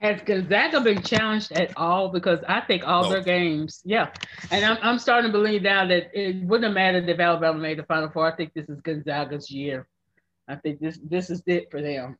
[0.00, 2.08] Has Gonzaga been challenged at all?
[2.08, 4.08] Because I think all their games, yeah.
[4.50, 7.78] And I'm, I'm starting to believe now that it wouldn't have mattered if Alabama made
[7.78, 8.26] the Final Four.
[8.26, 9.86] I think this is Gonzaga's year.
[10.48, 12.18] I think this this is it for them.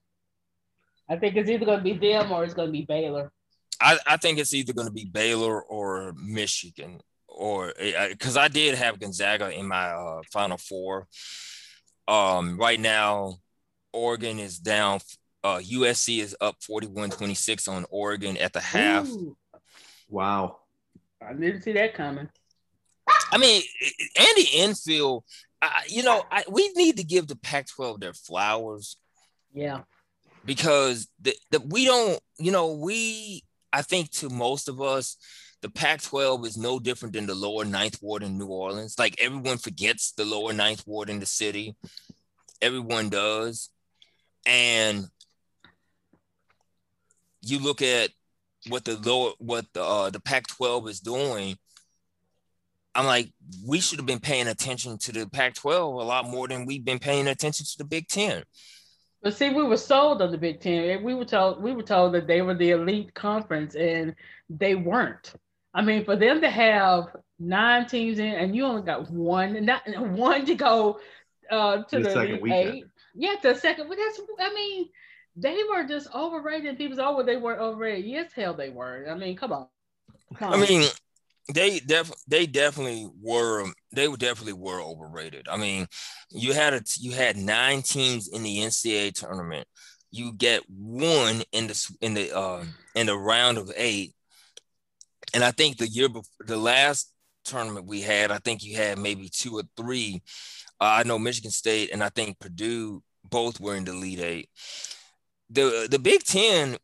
[1.08, 3.32] I think it's either going to be them or it's going to be Baylor.
[3.80, 7.72] I, I think it's either going to be Baylor or Michigan, or
[8.08, 11.08] because I did have Gonzaga in my uh, Final Four.
[12.06, 13.38] Um, right now,
[13.93, 15.01] Oregon is down
[15.45, 19.09] uh, USC is up 41-26 on Oregon at the half.
[19.09, 19.36] Ooh.
[20.09, 20.59] Wow.
[21.20, 22.28] I didn't see that coming.
[23.30, 23.62] I mean,
[24.18, 25.24] Andy Enfield,
[25.61, 28.97] I, you know, I, we need to give the Pac-12 their flowers.
[29.53, 29.80] Yeah.
[30.45, 35.16] Because the, the, we don't, you know, we, I think to most of us,
[35.61, 38.99] the Pac-12 is no different than the lower ninth ward in New Orleans.
[38.99, 41.76] Like everyone forgets the lower ninth ward in the city.
[42.61, 43.70] Everyone does.
[44.47, 45.07] And
[47.43, 48.11] you look at
[48.68, 51.57] what the lower what the uh, the Pac-12 is doing,
[52.95, 53.32] I'm like,
[53.66, 56.99] we should have been paying attention to the Pac-12 a lot more than we've been
[56.99, 58.43] paying attention to the Big Ten.
[59.22, 61.03] But see, we were sold on the Big Ten.
[61.03, 64.14] We were told we were told that they were the elite conference, and
[64.51, 65.32] they weren't.
[65.74, 67.07] I mean, for them to have
[67.38, 71.01] nine teams in, and you only got one, not one to go
[71.51, 72.74] uh, to the, the second weekend.
[72.74, 72.84] eight.
[73.14, 73.88] Yeah, the second.
[73.88, 74.20] Well, that's.
[74.40, 74.88] I mean,
[75.36, 76.78] they were just overrated.
[76.78, 79.06] People say, "Oh, they weren't overrated." Yes, hell, they were.
[79.08, 79.66] I mean, come on.
[80.36, 80.88] Come I mean,
[81.54, 83.66] they def they definitely were.
[83.92, 85.48] They were definitely were overrated.
[85.48, 85.86] I mean,
[86.30, 89.66] you had a you had nine teams in the NCAA tournament.
[90.10, 94.12] You get one in the in the uh, in the round of eight,
[95.34, 97.12] and I think the year before the last
[97.44, 100.22] tournament we had, I think you had maybe two or three.
[100.82, 104.48] I know Michigan State and I think Purdue both were in the Elite Eight
[105.52, 106.76] the the Big Ten,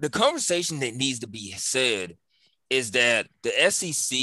[0.00, 2.16] the conversation that needs to be said
[2.70, 4.18] is that the SEC,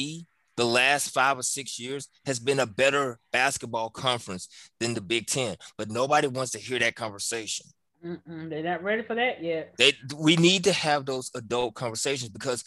[0.58, 4.50] the last five or six years, has been a better basketball conference
[4.80, 7.68] than the Big Ten, but nobody wants to hear that conversation.
[8.04, 9.76] Mm-mm, they're not ready for that yet.
[9.78, 12.64] They, we need to have those adult conversations because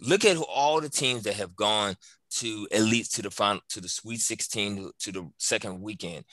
[0.00, 1.96] look at all the teams that have gone
[2.30, 6.24] to least to the final to the Sweet 16 to, to the second weekend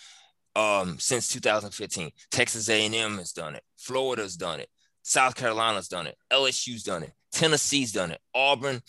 [0.56, 2.12] um, since 2015.
[2.32, 3.64] Texas A&M has done it.
[3.78, 4.70] Florida's done it.
[5.04, 6.18] South Carolina's done it.
[6.32, 7.14] LSU's done it.
[7.32, 8.22] Tennessee's done it.
[8.34, 8.82] Auburn,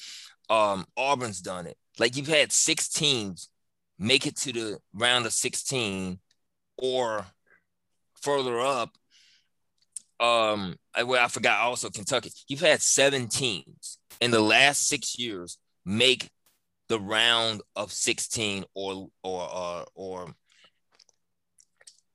[0.49, 1.77] um, Auburn's done it.
[1.99, 3.49] Like you've had six teams
[3.99, 6.19] make it to the round of 16
[6.79, 7.27] or
[8.21, 8.91] further up.
[10.19, 12.31] Um, I, well, I forgot also Kentucky.
[12.49, 16.31] You've had seven teams in the last six years make
[16.89, 20.35] the round of 16 or or or, or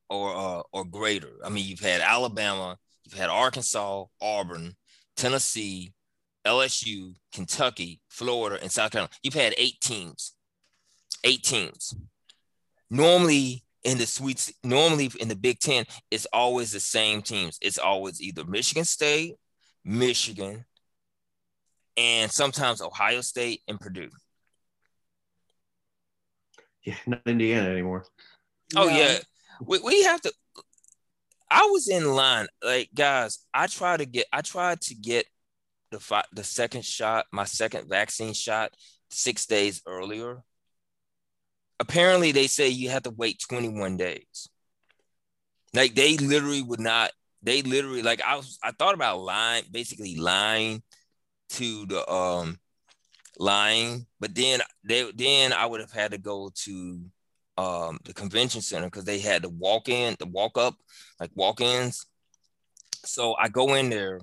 [0.10, 1.40] or uh, or greater.
[1.44, 4.76] I mean, you've had Alabama, you've had Arkansas, Auburn,
[5.16, 5.94] Tennessee,
[6.46, 9.14] LSU, Kentucky, Florida, and South Carolina.
[9.24, 10.34] You've had eight teams.
[11.24, 11.96] Eight teams.
[12.90, 17.58] Normally in the sweets, normally in the Big Ten, it's always the same teams.
[17.62, 19.36] It's always either Michigan State,
[19.86, 20.66] Michigan,
[21.98, 24.10] and sometimes Ohio State and Purdue.
[26.84, 28.06] Yeah, not Indiana anymore.
[28.76, 29.20] Oh yeah,
[29.62, 30.34] we, we have to
[31.52, 32.48] I was in line.
[32.64, 35.26] Like guys, I tried to get I tried to get
[35.92, 38.74] the fi- the second shot, my second vaccine shot
[39.10, 40.42] 6 days earlier.
[41.80, 44.48] Apparently they say you have to wait 21 days.
[45.74, 47.12] Like they literally would not
[47.44, 50.84] they literally like I was I thought about lying basically lying
[51.50, 52.60] to the um
[53.42, 57.02] lying, but then they then I would have had to go to
[57.58, 60.76] um, the convention center because they had the walk in, the walk up,
[61.20, 62.06] like walk ins.
[63.04, 64.22] So I go in there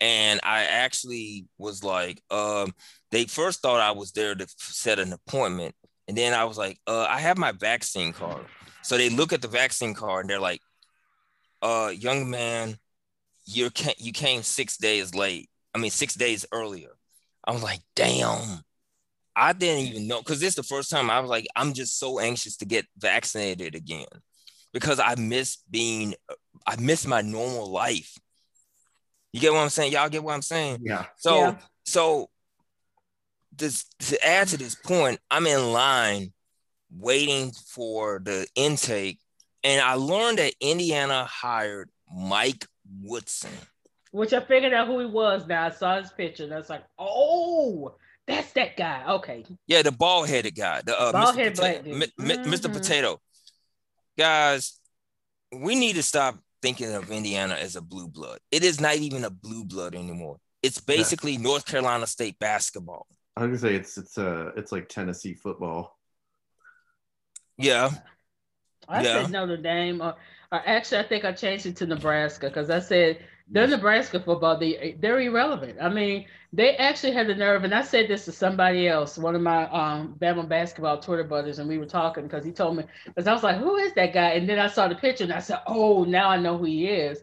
[0.00, 2.72] and I actually was like, um,
[3.10, 5.74] they first thought I was there to set an appointment.
[6.06, 8.46] And then I was like, uh, I have my vaccine card.
[8.82, 10.60] So they look at the vaccine card and they're like,
[11.62, 12.76] uh, young man,
[13.44, 15.50] you're you came six days late.
[15.74, 16.90] I mean, six days earlier.
[17.44, 18.60] I was like, damn.
[19.36, 21.98] I didn't even know because this is the first time I was like, I'm just
[21.98, 24.06] so anxious to get vaccinated again
[24.72, 26.14] because I miss being,
[26.66, 28.18] I miss my normal life.
[29.32, 29.92] You get what I'm saying?
[29.92, 30.80] Y'all get what I'm saying?
[30.82, 31.06] Yeah.
[31.16, 31.56] So, Yeah.
[31.84, 32.30] so
[33.56, 36.32] this to add to this point, I'm in line
[36.90, 39.20] waiting for the intake,
[39.62, 42.66] and I learned that Indiana hired Mike
[43.00, 43.50] Woodson.
[44.12, 45.66] Which I figured out who he was now.
[45.66, 47.94] I saw his picture and I was like, oh,
[48.26, 49.04] that's that guy.
[49.08, 49.44] Okay.
[49.66, 51.12] Yeah, the bald headed guy, the uh, Mr.
[51.12, 52.12] Bald-headed Potato, black dude.
[52.18, 52.72] Mi- Mi- Mr.
[52.72, 53.20] Potato.
[54.18, 54.80] Guys,
[55.52, 58.38] we need to stop thinking of Indiana as a blue blood.
[58.50, 60.38] It is not even a blue blood anymore.
[60.62, 63.06] It's basically North Carolina State basketball.
[63.36, 65.96] I was gonna say it's it's uh it's like Tennessee football.
[67.56, 67.90] Yeah,
[68.88, 69.22] I Yeah.
[69.22, 70.16] said Notre Dame, or,
[70.52, 73.20] or actually, I think I changed it to Nebraska because I said
[73.50, 74.58] they're Nebraska football.
[74.58, 75.78] They they're irrelevant.
[75.80, 79.34] I mean, they actually had the nerve, and I said this to somebody else, one
[79.34, 82.84] of my um Bama basketball Twitter buddies, and we were talking because he told me
[83.04, 84.30] because I was like, who is that guy?
[84.30, 86.86] And then I saw the picture, and I said, oh, now I know who he
[86.86, 87.22] is.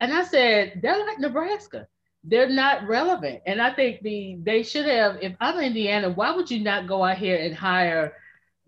[0.00, 1.86] And I said, they're like Nebraska.
[2.24, 3.42] They're not relevant.
[3.46, 7.04] And I think the they should have, if I'm Indiana, why would you not go
[7.04, 8.14] out here and hire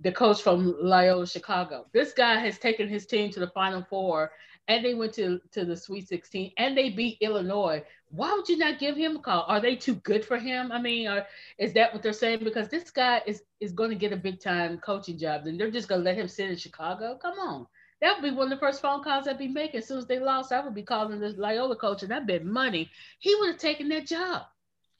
[0.00, 1.86] the coach from Loyola Chicago?
[1.92, 4.30] This guy has taken his team to the final four
[4.68, 7.82] and they went to, to the Sweet 16 and they beat Illinois.
[8.10, 9.44] Why would you not give him a call?
[9.48, 10.70] Are they too good for him?
[10.70, 11.26] I mean, or
[11.58, 12.44] is that what they're saying?
[12.44, 15.70] Because this guy is is going to get a big time coaching job, and they're
[15.70, 17.18] just going to let him sit in Chicago.
[17.20, 17.66] Come on,
[18.00, 19.78] that would be one of the first phone calls I'd be making.
[19.78, 22.44] As soon as they lost, I would be calling the Loyola coach, and I bet
[22.44, 24.42] money he would have taken that job.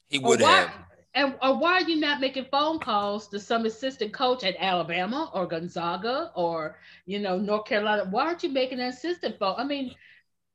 [0.09, 0.71] he would have.
[1.15, 5.29] And or why are you not making phone calls to some assistant coach at Alabama
[5.33, 8.07] or Gonzaga or you know North Carolina?
[8.09, 9.55] Why aren't you making an assistant phone?
[9.57, 9.93] I mean,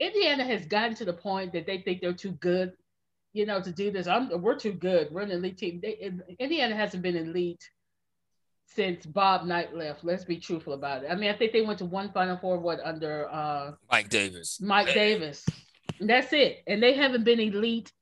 [0.00, 2.72] Indiana has gotten to the point that they think they're too good,
[3.32, 4.06] you know, to do this.
[4.06, 5.08] I'm, we're too good.
[5.12, 5.80] We're an elite team.
[5.80, 7.68] They, Indiana hasn't been elite
[8.66, 10.04] since Bob Knight left.
[10.04, 11.10] Let's be truthful about it.
[11.10, 14.60] I mean, I think they went to one Final Four what under uh, Mike Davis.
[14.60, 15.46] Mike Davis.
[16.00, 16.62] And that's it.
[16.66, 17.92] And they haven't been elite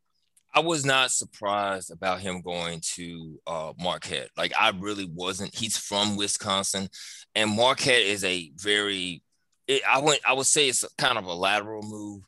[0.56, 4.30] I was not surprised about him going to uh, Marquette.
[4.38, 5.54] Like I really wasn't.
[5.54, 6.88] He's from Wisconsin,
[7.34, 9.22] and Marquette is a very.
[9.68, 10.20] It, I went.
[10.26, 12.22] I would say it's kind of a lateral move,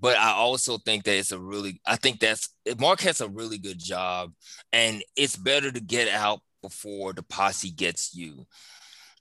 [0.00, 1.80] but I also think that it's a really.
[1.86, 2.48] I think that's
[2.80, 4.32] Marquette's a really good job,
[4.72, 8.44] and it's better to get out before the posse gets you,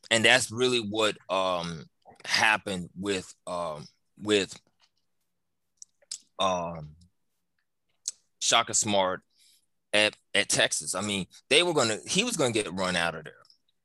[0.10, 1.86] and that's really what um
[2.26, 3.86] happened with um
[4.20, 4.60] with
[6.40, 6.96] um
[8.42, 9.22] Shaka Smart
[9.94, 10.96] at, at Texas.
[10.96, 13.34] I mean, they were gonna he was gonna get run out of there.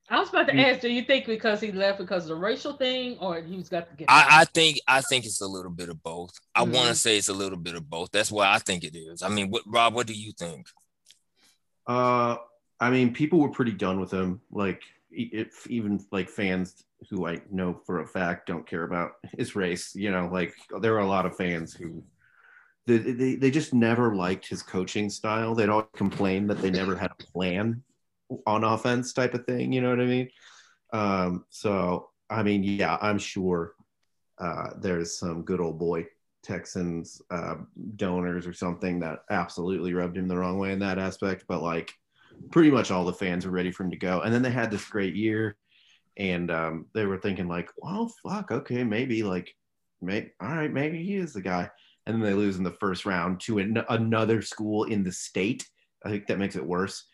[0.09, 0.65] I was about to Mm.
[0.73, 3.69] ask, do you think because he left because of the racial thing, or he was
[3.69, 4.09] got to get?
[4.09, 6.33] I, I think I think it's a little bit of both.
[6.55, 6.89] I want Mhm.
[6.91, 8.11] to say it's a little bit of both.
[8.13, 9.23] That's what I think it is.
[9.23, 10.69] I mean, what Rob, what do you think?
[11.87, 12.37] Uh,
[12.81, 14.41] I mean, people were pretty done with him.
[14.51, 19.57] Like, if even like fans who I know for a fact don't care about his
[19.57, 22.03] race, you know, like there are a lot of fans who
[22.87, 25.55] they, they, they just never liked his coaching style.
[25.55, 27.83] They'd always complain that they never had a plan
[28.47, 29.73] on offense, type of thing.
[29.73, 30.29] You know what I mean?
[30.93, 33.75] Um, so, I mean, yeah, I'm sure
[34.39, 36.07] uh, there's some good old boy
[36.43, 37.57] Texans uh,
[37.97, 41.45] donors or something that absolutely rubbed him the wrong way in that aspect.
[41.49, 41.93] But like,
[42.51, 44.21] pretty much all the fans were ready for him to go.
[44.21, 45.57] And then they had this great year,
[46.17, 49.55] and um, they were thinking like, well, fuck, okay, maybe like,
[50.01, 51.71] may all right, maybe he is the guy.
[52.07, 55.69] And then they lose in the first round to an- another school in the state.
[56.05, 57.05] I think that makes it worse.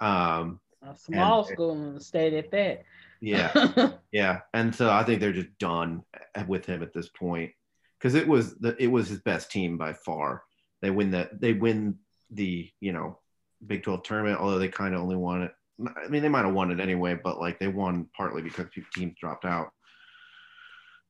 [0.00, 2.84] Um, a small and- school in the state at that.
[3.20, 6.02] yeah, yeah, and so I think they're just done
[6.46, 7.52] with him at this point
[7.98, 10.42] because it was the it was his best team by far.
[10.80, 11.98] They win that they win
[12.30, 13.20] the you know
[13.64, 15.52] Big Twelve tournament, although they kind of only won it
[15.86, 19.14] I mean, they might have won it anyway, but like they won partly because teams
[19.18, 19.72] dropped out.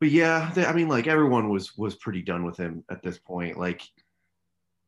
[0.03, 3.19] But yeah, they, I mean, like everyone was was pretty done with him at this
[3.19, 3.57] point.
[3.57, 3.89] Like,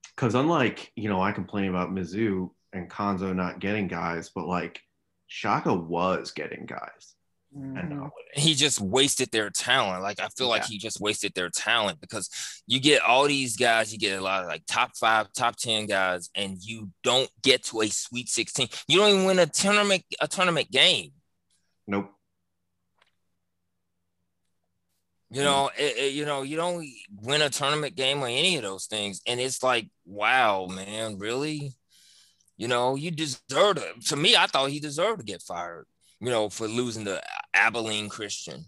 [0.09, 4.81] because unlike you know, I complain about Mizzou and Cuonzo not getting guys, but like
[5.29, 7.15] Shaka was getting guys.
[7.57, 8.09] Mm-hmm.
[8.33, 10.03] He just wasted their talent.
[10.03, 10.55] Like I feel yeah.
[10.55, 12.29] like he just wasted their talent because
[12.67, 15.87] you get all these guys, you get a lot of like top five, top ten
[15.87, 18.67] guys, and you don't get to a Sweet Sixteen.
[18.89, 21.12] You don't even win a tournament a tournament game.
[21.87, 22.11] Nope.
[25.35, 26.87] You know, it, it, you know, you don't
[27.20, 31.72] win a tournament game or any of those things, and it's like, wow, man, really?
[32.57, 33.85] You know, you deserve to.
[34.07, 35.87] To me, I thought he deserved to get fired
[36.24, 37.22] you know, for losing to
[37.53, 38.64] Abilene Christian.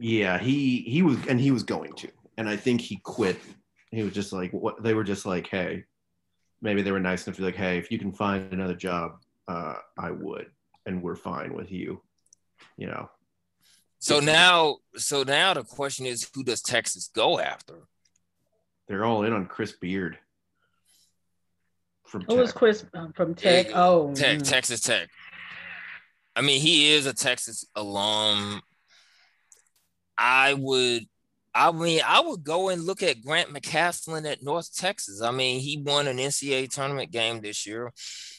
[0.00, 3.38] Yeah, he he was, and he was going to, and I think he quit.
[3.92, 5.84] He was just like, what they were just like, hey,
[6.60, 9.12] maybe they were nice enough to be like, hey, if you can find another job,
[9.46, 10.46] uh, I would,
[10.86, 12.02] and we're fine with you,
[12.76, 13.08] you know.
[14.02, 17.86] So now, so now the question is, who does Texas go after?
[18.88, 20.18] They're all in on Chris Beard.
[22.08, 23.68] From Who was Chris um, from Tech?
[23.72, 24.48] Oh, Tech, mm.
[24.48, 25.08] Texas Tech.
[26.34, 28.60] I mean, he is a Texas alum.
[30.18, 31.04] I would,
[31.54, 35.22] I mean, I would go and look at Grant McCasland at North Texas.
[35.22, 37.92] I mean, he won an NCAA tournament game this year.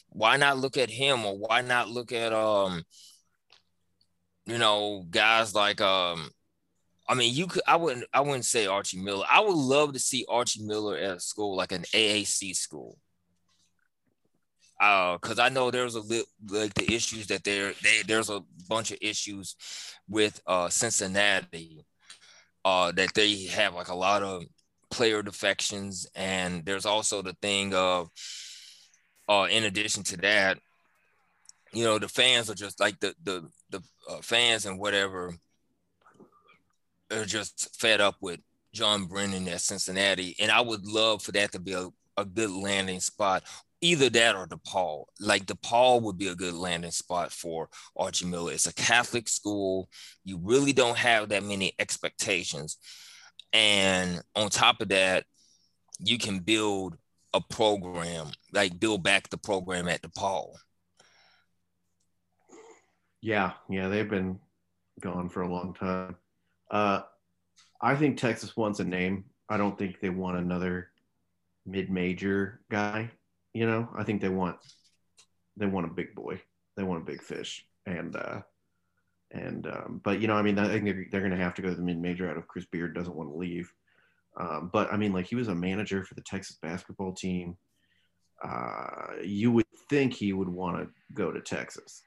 [0.09, 2.83] Why not look at him, or why not look at um,
[4.45, 6.29] you know, guys like um,
[7.07, 7.63] I mean, you could.
[7.67, 8.05] I wouldn't.
[8.13, 9.25] I wouldn't say Archie Miller.
[9.29, 12.97] I would love to see Archie Miller at a school like an AAC school
[14.79, 18.29] Uh, because uh, I know there's a li- like the issues that there they, there's
[18.29, 19.55] a bunch of issues
[20.09, 21.85] with uh, Cincinnati
[22.65, 24.43] uh, that they have like a lot of
[24.91, 28.09] player defections, and there's also the thing of
[29.29, 30.57] uh, in addition to that,
[31.73, 33.49] you know, the fans are just like the the
[34.09, 35.33] uh, fans and whatever
[37.11, 38.39] are just fed up with
[38.73, 42.51] John Brannen at Cincinnati, and I would love for that to be a, a good
[42.51, 43.43] landing spot
[43.83, 45.03] either that or DePaul.
[45.19, 48.53] Like DePaul would be a good landing spot for Archie Miller.
[48.53, 49.89] It's a Catholic school.
[50.23, 52.77] You really don't have that many expectations.
[53.51, 55.25] And on top of that,
[55.99, 56.95] you can build
[57.33, 60.55] a program, like build back the program at DePaul.
[63.23, 64.37] Yeah, yeah, they've been
[64.99, 66.17] gone for a long time.
[66.69, 67.03] Uh,
[67.81, 69.23] I think Texas wants a name.
[69.47, 70.89] I don't think they want another
[71.65, 73.11] mid-major guy.
[73.53, 74.57] You know, I think they want
[75.55, 76.41] they want a big boy.
[76.75, 77.65] They want a big fish.
[77.85, 78.41] And uh
[79.31, 81.61] and um, but you know, I mean, I think they're, they're going to have to
[81.61, 83.71] go to the mid major out of Chris Beard doesn't want to leave.
[84.37, 87.55] Um, but I mean, like he was a manager for the Texas basketball team.
[88.43, 92.03] Uh, you would think he would want to go to Texas.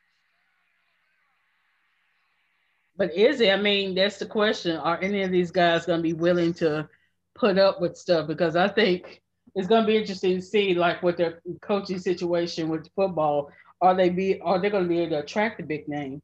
[2.97, 3.51] But is it?
[3.51, 4.77] I mean, that's the question.
[4.77, 6.89] Are any of these guys going to be willing to
[7.35, 8.27] put up with stuff?
[8.27, 9.23] Because I think
[9.55, 13.51] it's going to be interesting to see like what their coaching situation with football.
[13.83, 16.23] Are they be are they going to be able to attract the big name?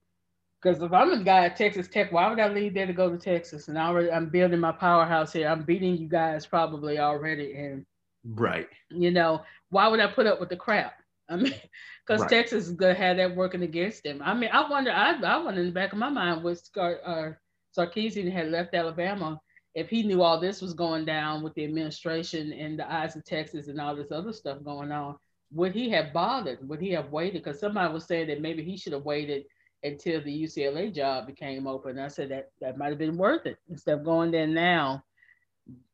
[0.62, 3.10] Because if I'm a guy at Texas Tech, why would I leave there to go
[3.10, 3.68] to Texas?
[3.68, 5.48] And I already I'm building my powerhouse here.
[5.48, 7.84] I'm beating you guys probably already, and
[8.24, 8.68] right.
[8.88, 10.94] You know why would I put up with the crap?
[11.32, 11.54] I mean,
[12.06, 12.30] because right.
[12.30, 14.20] Texas is gonna have that working against them.
[14.24, 14.90] I mean, I wonder.
[14.90, 17.32] I I wonder in the back of my mind was Scar, uh,
[17.76, 19.40] Sarkisian had left Alabama
[19.74, 23.24] if he knew all this was going down with the administration and the eyes of
[23.24, 25.16] Texas and all this other stuff going on,
[25.50, 26.66] would he have bothered?
[26.68, 27.42] Would he have waited?
[27.42, 29.44] Because somebody was saying that maybe he should have waited
[29.82, 31.98] until the UCLA job became open.
[31.98, 35.02] I said that that might have been worth it instead of going there now.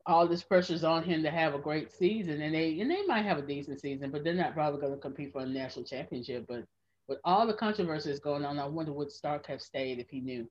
[0.09, 3.25] All this pressure's on him to have a great season, and they and they might
[3.25, 6.47] have a decent season, but they're not probably going to compete for a national championship.
[6.49, 6.65] But
[7.09, 10.49] with all the controversies going on, I wonder would Sark have stayed if he knew.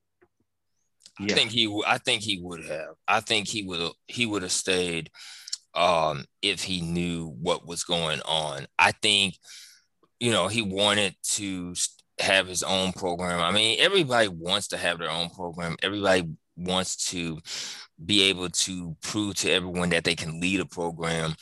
[1.19, 1.33] Yeah.
[1.33, 2.95] I think he I think he would have.
[3.07, 5.09] I think he would he would have stayed
[5.73, 8.67] um, if he knew what was going on.
[8.77, 9.35] I think
[10.19, 11.73] you know he wanted to
[12.19, 13.39] have his own program.
[13.39, 15.75] I mean, everybody wants to have their own program.
[15.81, 17.39] Everybody wants to
[18.03, 21.33] be able to prove to everyone that they can lead a program.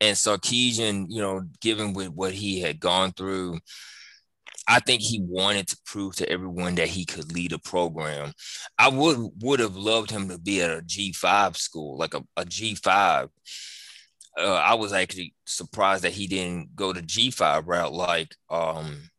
[0.00, 3.58] And Sarkisian, you know, given with what he had gone through,
[4.66, 8.32] I think he wanted to prove to everyone that he could lead a program.
[8.78, 12.44] I would would have loved him to be at a G5 school, like a, a
[12.44, 13.28] G5.
[14.36, 19.10] Uh, I was actually surprised that he didn't go to G5 route like um,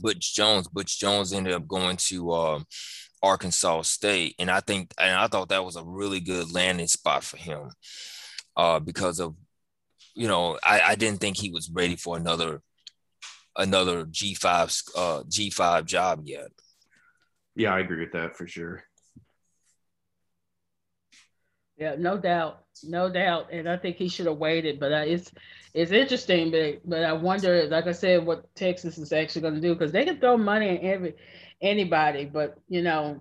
[0.00, 0.68] Butch Jones.
[0.68, 2.60] Butch Jones ended up going to uh,
[3.22, 7.24] Arkansas State, and I think and I thought that was a really good landing spot
[7.24, 7.70] for him
[8.56, 9.34] uh, because of
[10.14, 12.62] you know I, I didn't think he was ready for another
[13.56, 16.48] another G5 uh, G5 job yet.
[17.54, 18.84] Yeah, I agree with that for sure.
[21.78, 24.80] Yeah, no doubt, no doubt, and I think he should have waited.
[24.80, 25.30] But uh, it's
[25.74, 29.60] it's interesting, but but I wonder, like I said, what Texas is actually going to
[29.60, 31.14] do because they can throw money at every
[31.60, 33.20] anybody, but you know,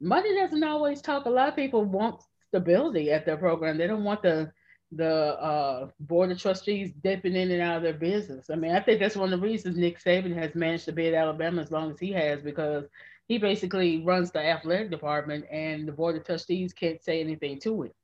[0.00, 1.26] money doesn't always talk.
[1.26, 3.78] A lot of people want stability at their program.
[3.78, 4.52] They don't want the
[4.92, 8.50] the uh, board of trustees dipping in and out of their business.
[8.50, 11.08] I mean, I think that's one of the reasons Nick Saban has managed to be
[11.08, 12.84] at Alabama as long as he has because
[13.26, 17.82] he basically runs the athletic department and the board of trustees can't say anything to
[17.82, 17.94] it.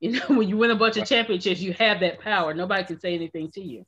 [0.00, 2.54] You know, when you win a bunch of championships, you have that power.
[2.54, 3.84] Nobody can say anything to you.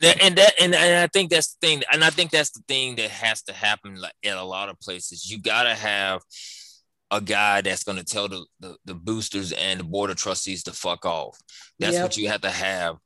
[0.00, 2.96] And that, and, and I think that's the thing, and I think that's the thing
[2.96, 5.28] that has to happen like in a lot of places.
[5.28, 6.22] You gotta have
[7.10, 10.62] a guy that's going to tell the, the, the boosters and the board of trustees
[10.64, 11.38] to fuck off.
[11.78, 12.02] That's yep.
[12.02, 12.96] what you have to have.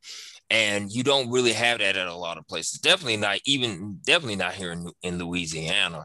[0.50, 2.80] And you don't really have that at a lot of places.
[2.80, 6.04] Definitely not even definitely not here in, in Louisiana.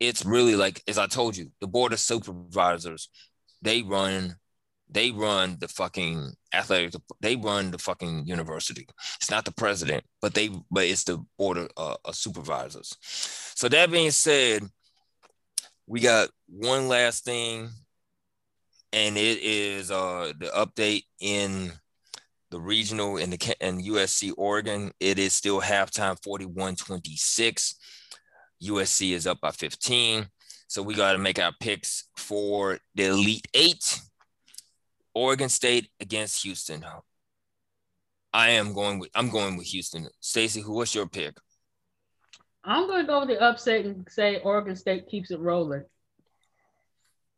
[0.00, 3.10] It's really like as I told you, the board of supervisors,
[3.60, 4.36] they run
[4.92, 8.86] they run the fucking athletic they run the fucking university
[9.16, 13.68] it's not the president but they but it's the board of, uh, of supervisors so
[13.68, 14.62] that being said
[15.86, 17.68] we got one last thing,
[18.92, 21.72] and it is uh, the update in
[22.50, 24.92] the regional in the in USC Oregon.
[25.00, 27.74] It is still halftime 41-26.
[28.64, 30.26] USC is up by 15.
[30.68, 34.00] So we got to make our picks for the Elite Eight.
[35.14, 36.84] Oregon State against Houston.
[38.32, 40.08] I am going with I'm going with Houston.
[40.20, 41.36] Stacey, who what's your pick?
[42.64, 45.84] I'm going to go with the upset and say Oregon State keeps it rolling.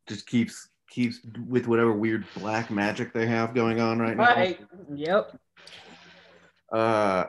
[0.07, 4.23] Just keeps keeps with whatever weird black magic they have going on right, now.
[4.23, 4.59] Right.
[4.93, 5.37] Yep.
[6.71, 7.25] Uh,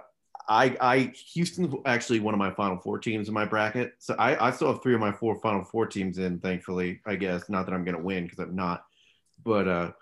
[0.48, 4.48] I I Houston's actually one of my Final Four teams in my bracket, so I
[4.48, 6.38] I still have three of my four Final Four teams in.
[6.38, 8.84] Thankfully, I guess not that I'm going to win because I'm not,
[9.42, 9.92] but uh,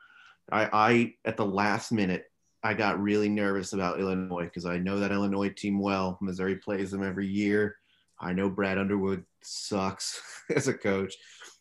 [0.51, 2.26] I I at the last minute
[2.64, 6.18] I got really nervous about Illinois because I know that Illinois team well.
[6.22, 7.76] Missouri plays them every year.
[8.18, 10.20] I know Brad Underwood sucks
[10.57, 11.14] as a coach.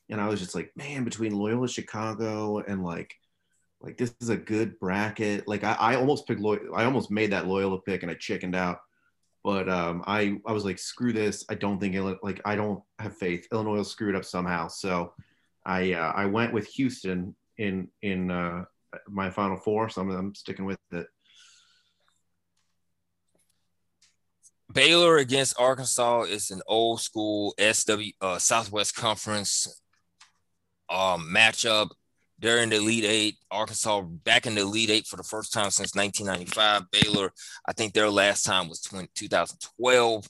[0.10, 3.14] And I was just like, man, between Loyola Chicago and like,
[3.82, 5.46] like this is a good bracket.
[5.46, 8.56] Like I, I almost picked Loyola, I almost made that Loyola pick and I chickened
[8.56, 8.80] out.
[9.44, 11.44] But um, I, I was like, screw this.
[11.50, 13.46] I don't think it, like I don't have faith.
[13.52, 14.70] Illinois will screw it up somehow.
[14.70, 15.12] So
[15.66, 18.64] I uh, I went with Houston in in uh,
[19.08, 19.90] my final four.
[19.90, 21.08] So I'm, I'm sticking with it.
[24.74, 29.82] Baylor against Arkansas is an old school SW uh, Southwest Conference
[30.90, 31.90] um, matchup.
[32.40, 33.38] They're in the Elite Eight.
[33.52, 36.92] Arkansas back in the Elite Eight for the first time since 1995.
[36.92, 37.32] Baylor,
[37.68, 40.28] I think their last time was 20, 2012.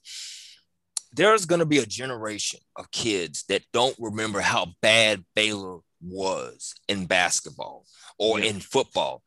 [1.14, 6.74] There's going to be a generation of kids that don't remember how bad Baylor was
[6.88, 7.86] in basketball
[8.20, 8.46] or yeah.
[8.46, 9.24] in football.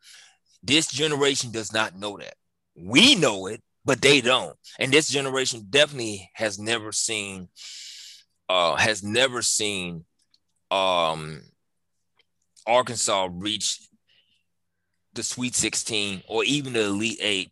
[0.63, 2.35] This generation does not know that.
[2.75, 4.57] We know it but they don't.
[4.79, 7.49] And this generation definitely has never seen
[8.49, 10.05] uh has never seen
[10.71, 11.41] um
[12.67, 13.89] Arkansas reach
[15.15, 17.51] the Sweet 16 or even the Elite 8.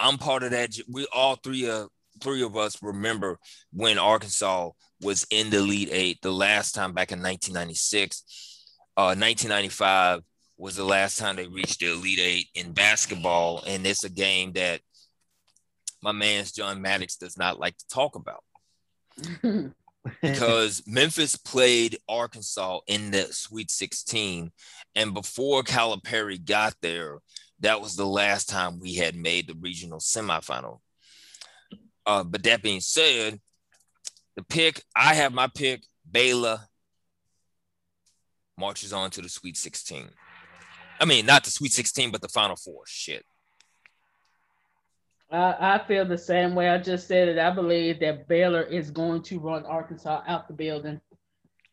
[0.00, 0.76] I'm part of that.
[0.90, 1.88] We all three of
[2.20, 3.38] three of us remember
[3.72, 4.70] when Arkansas
[5.02, 8.24] was in the Elite 8 the last time back in 1996.
[8.96, 10.20] Uh 1995
[10.58, 14.52] was the last time they reached the Elite 8 in basketball and it's a game
[14.52, 14.80] that
[16.02, 18.42] my man's John Maddox does not like to talk about.
[20.22, 24.50] because Memphis played Arkansas in the Sweet 16.
[24.94, 27.18] And before Calipari got there,
[27.60, 30.80] that was the last time we had made the regional semifinal.
[32.04, 33.40] Uh, but that being said,
[34.36, 36.60] the pick, I have my pick, Baylor
[38.58, 40.08] marches on to the Sweet 16.
[41.00, 42.82] I mean, not the Sweet 16, but the Final Four.
[42.86, 43.24] Shit.
[45.30, 46.68] I, I feel the same way.
[46.68, 47.38] I just said it.
[47.38, 51.00] I believe that Baylor is going to run Arkansas out the building.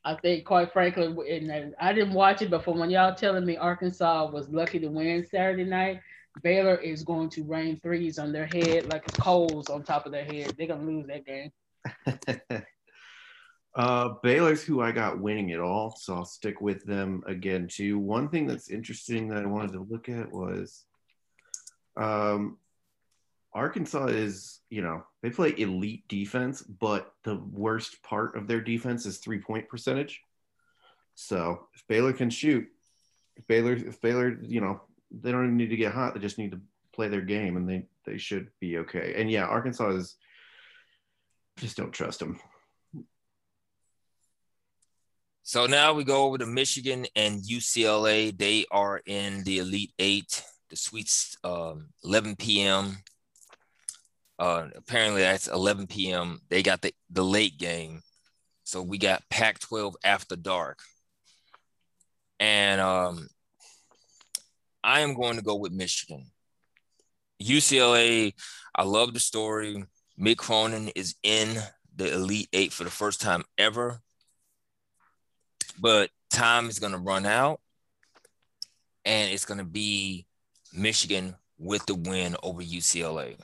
[0.06, 3.58] I think, quite frankly, and I didn't watch it, but from when y'all telling me
[3.58, 6.00] Arkansas was lucky to win Saturday night,
[6.42, 10.24] Baylor is going to rain threes on their head like coals on top of their
[10.24, 10.56] head.
[10.58, 11.52] They're gonna lose that game.
[13.76, 18.00] uh, Baylor's who I got winning it all, so I'll stick with them again too.
[18.00, 20.86] One thing that's interesting that I wanted to look at was
[21.98, 22.58] um,
[23.54, 29.06] Arkansas is, you know, they play elite defense, but the worst part of their defense
[29.06, 30.22] is three point percentage.
[31.16, 32.68] So if Baylor can shoot,
[33.36, 36.38] if Baylor, if Baylor, you know, they don't even need to get hot, they just
[36.38, 36.62] need to
[36.94, 39.16] play their game and they they should be okay.
[39.18, 40.16] And yeah, Arkansas is
[41.60, 42.40] just don't trust them.
[45.44, 48.38] So now we go over to Michigan and UCLA.
[48.38, 52.98] They are in the Elite Eight, the Sweets, um, 11 p.m.
[54.38, 56.40] Uh, apparently that's 11 p.m.
[56.50, 58.02] They got the, the late game.
[58.64, 60.80] So we got Pac 12 after dark.
[62.40, 63.28] And um,
[64.84, 66.28] I am going to go with Michigan.
[67.42, 68.34] UCLA,
[68.76, 69.84] I love the story.
[70.20, 71.58] Mick Cronin is in
[71.96, 74.02] the Elite Eight for the first time ever.
[75.80, 77.62] But time is going to run out,
[79.06, 80.26] and it's going to be
[80.74, 83.38] Michigan with the win over UCLA.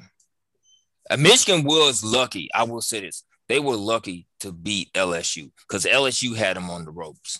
[1.10, 2.50] Uh, Michigan was lucky.
[2.54, 6.84] I will say this: they were lucky to beat LSU because LSU had them on
[6.84, 7.40] the ropes.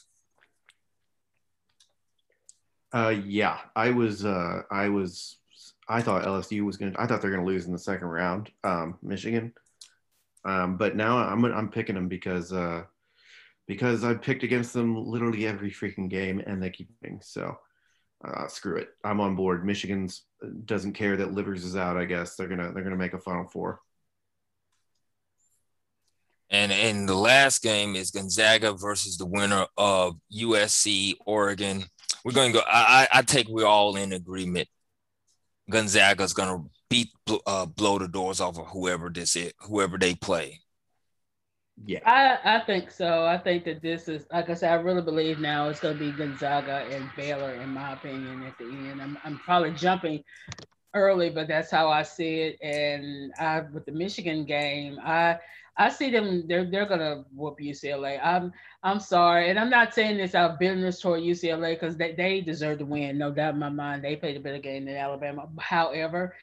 [2.94, 4.24] Uh, yeah, I was.
[4.24, 5.38] Uh, I was
[5.88, 8.08] I thought LSU was going to, I thought they're going to lose in the second
[8.08, 9.54] round, um, Michigan.
[10.44, 12.84] Um, but now I'm, I'm picking them because, uh,
[13.68, 17.20] because I picked against them literally every freaking game and they keep winning.
[17.24, 17.58] So,
[18.24, 18.90] uh, screw it.
[19.04, 19.66] I'm on board.
[19.66, 21.98] Michigan's uh, doesn't care that Livers is out.
[21.98, 23.82] I guess they're gonna they're gonna make a Final Four.
[26.50, 31.84] And in the last game is Gonzaga versus the winner of USC Oregon.
[32.24, 32.64] We're going to go.
[32.68, 34.68] I, I take we're all in agreement
[35.70, 37.10] Gonzaga's gonna beat
[37.46, 40.62] uh, blow the doors off of whoever this is, whoever they play.
[41.84, 43.26] Yeah, I, I think so.
[43.26, 44.72] I think that this is like I said.
[44.72, 48.44] I really believe now it's going to be Gonzaga and Baylor, in my opinion.
[48.44, 50.24] At the end, I'm I'm probably jumping
[50.94, 52.58] early, but that's how I see it.
[52.62, 55.38] And I with the Michigan game, I
[55.78, 56.48] I see them.
[56.48, 58.20] They're they're gonna whoop UCLA.
[58.24, 58.54] I'm
[58.84, 62.42] I'm sorry, and I'm not saying this out of bitterness toward UCLA because they, they
[62.42, 64.04] deserve to win, no doubt in my mind.
[64.04, 65.48] They played a better game than Alabama.
[65.60, 66.36] However,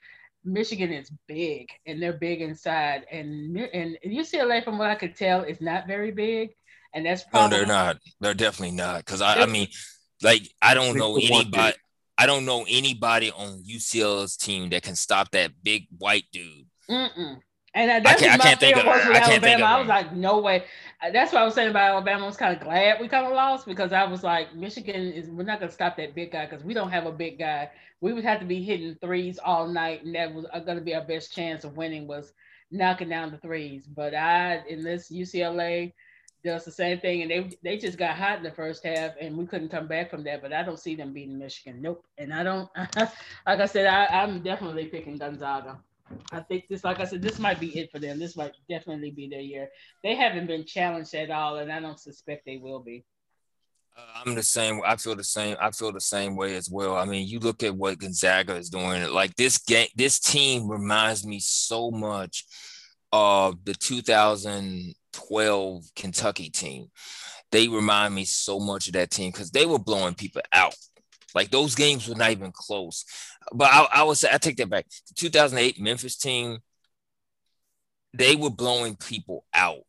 [0.45, 5.43] Michigan is big, and they're big inside, and and UCLA, from what I could tell,
[5.45, 6.51] is not very big,
[6.95, 7.97] and that's probably no, they're not.
[8.21, 9.69] They're definitely not because I, I mean,
[10.23, 11.77] like I don't know anybody.
[12.19, 16.67] I don't know anybody on UCLA's team that can stop that big white dude.
[16.91, 17.41] Mm-mm.
[17.75, 19.65] And that's what my fear was with Alabama.
[19.65, 20.65] I was like, no way.
[21.03, 22.25] Uh, that's what I was saying about Alabama.
[22.25, 25.31] I was kind of glad we kind of lost because I was like, Michigan is
[25.31, 27.71] we're not gonna stop that big guy because we don't have a big guy.
[28.03, 30.95] We would have to be hitting threes all night, and that was uh, gonna be
[30.95, 32.35] our best chance of winning was
[32.71, 33.87] knocking down the threes.
[33.87, 35.95] But I in this UCLA
[36.45, 39.37] does the same thing, and they they just got hot in the first half, and
[39.37, 40.43] we couldn't come back from that.
[40.43, 41.81] But I don't see them beating Michigan.
[41.81, 42.05] Nope.
[42.19, 42.69] And I don't.
[42.77, 45.79] like I said, I, I'm definitely picking Gonzaga.
[46.31, 48.19] I think this, like I said, this might be it for them.
[48.19, 49.69] This might definitely be their year.
[50.03, 53.05] They haven't been challenged at all, and I don't suspect they will be.
[53.97, 54.81] Uh, I'm the same.
[54.87, 55.57] I feel the same.
[55.61, 56.97] I feel the same way as well.
[56.97, 59.11] I mean, you look at what Gonzaga is doing.
[59.11, 62.45] Like this game, this team reminds me so much
[63.13, 66.87] of the 2012 Kentucky team.
[67.51, 70.75] They remind me so much of that team because they were blowing people out.
[71.35, 73.05] Like those games were not even close
[73.53, 74.87] but I, I would say I take that back.
[75.09, 76.59] The 2008 Memphis team,
[78.15, 79.85] they were blowing people out.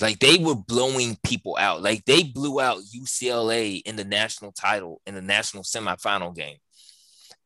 [0.00, 1.82] Like they were blowing people out.
[1.82, 6.56] Like they blew out UCLA in the national title in the national semifinal game.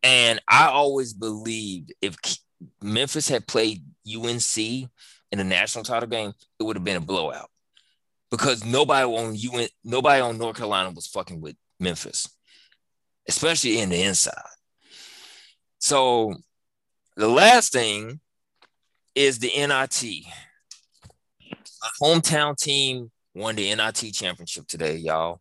[0.02, 2.16] And I always believed if
[2.82, 4.88] Memphis had played UNC in
[5.38, 7.50] the national title game, it would have been a blowout
[8.30, 12.28] because nobody on UN, nobody on North Carolina was fucking with Memphis,
[13.28, 14.34] especially in the inside.
[15.86, 16.34] So
[17.16, 18.18] the last thing
[19.14, 20.24] is the NIT.
[21.80, 25.40] My hometown team won the NIT championship today, y'all.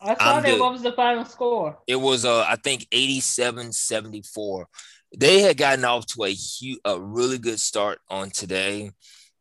[0.00, 0.60] I saw that.
[0.60, 1.76] What was the final score?
[1.88, 4.68] It was, uh, I think, 87 74.
[5.16, 8.92] They had gotten off to a, huge, a really good start on today.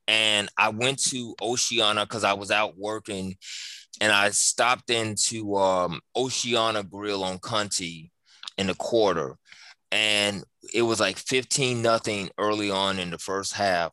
[0.07, 3.37] And I went to Oceana because I was out working
[4.01, 8.11] and I stopped into um, Oceana Grill on Conti
[8.57, 9.35] in the quarter.
[9.91, 10.43] And
[10.73, 13.91] it was like 15 nothing early on in the first half.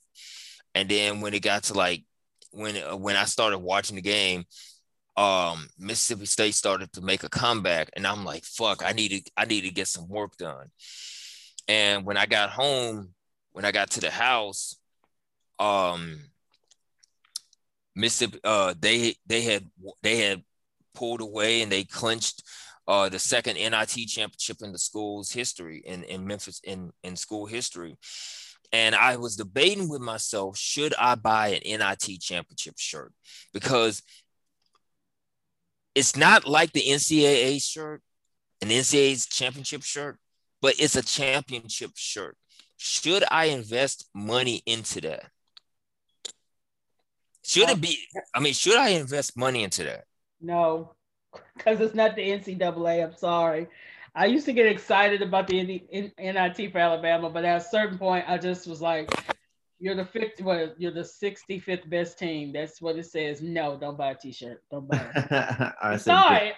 [0.74, 2.04] And then when it got to like
[2.50, 4.44] when when I started watching the game,
[5.16, 8.84] um, Mississippi State started to make a comeback, and I'm like, "Fuck!
[8.84, 10.70] I need to I need to get some work done."
[11.68, 13.14] And when I got home,
[13.52, 14.76] when I got to the house,
[15.58, 16.18] um,
[17.94, 19.70] Mississippi, uh, they they had
[20.02, 20.42] they had
[20.94, 22.42] pulled away and they clinched
[22.86, 27.46] uh, the second NIT championship in the school's history in, in Memphis in, in school
[27.46, 27.96] history.
[28.72, 33.12] And I was debating with myself, should I buy an NIT championship shirt?
[33.52, 34.02] Because
[35.94, 38.02] it's not like the NCAA shirt,
[38.60, 40.18] an NCAA's championship shirt,
[40.60, 42.36] but it's a championship shirt.
[42.76, 45.30] should I invest money into that?
[47.44, 47.98] Should it be?
[48.34, 50.04] I mean, should I invest money into that?
[50.40, 50.94] No,
[51.56, 53.04] because it's not the NCAA.
[53.04, 53.68] I'm sorry.
[54.14, 58.24] I used to get excited about the NIT for Alabama, but at a certain point,
[58.28, 59.10] I just was like,
[59.80, 60.40] "You're the fifth.
[60.40, 62.52] Well, you're the 65th best team.
[62.52, 63.42] That's what it says.
[63.42, 64.62] No, don't buy a T-shirt.
[64.70, 65.74] Don't buy it.
[65.82, 66.52] I sorry.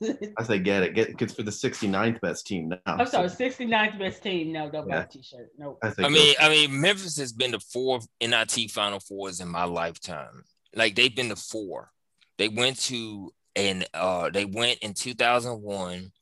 [0.00, 0.94] Get, I say get it.
[0.94, 2.78] Get because for the 69th best team now.
[2.86, 4.50] I'm sorry, 69th best team.
[4.50, 4.98] No, don't yeah.
[4.98, 5.50] buy a T-shirt.
[5.56, 5.78] No.
[5.84, 9.64] I, I mean, I mean, Memphis has been the four NIT Final Fours in my
[9.64, 10.42] lifetime.
[10.74, 11.92] Like they've been the four.
[12.36, 16.12] They went to and uh they went in 2001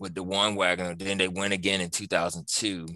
[0.00, 0.94] with Dajuan Wagner.
[0.94, 2.86] Then they went again in 2002.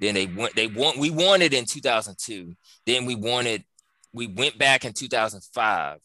[0.00, 0.54] Then they went.
[0.56, 0.98] They won.
[0.98, 2.54] We won it in 2002.
[2.86, 3.14] Then we
[3.46, 3.64] it.
[4.12, 5.98] We went back in 2005.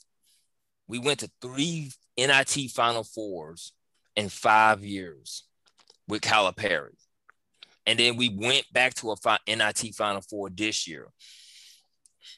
[0.87, 3.73] We went to three NIT Final Fours
[4.15, 5.43] in five years
[6.07, 6.95] with Calipari.
[7.87, 11.07] And then we went back to a NIT Final Four this year.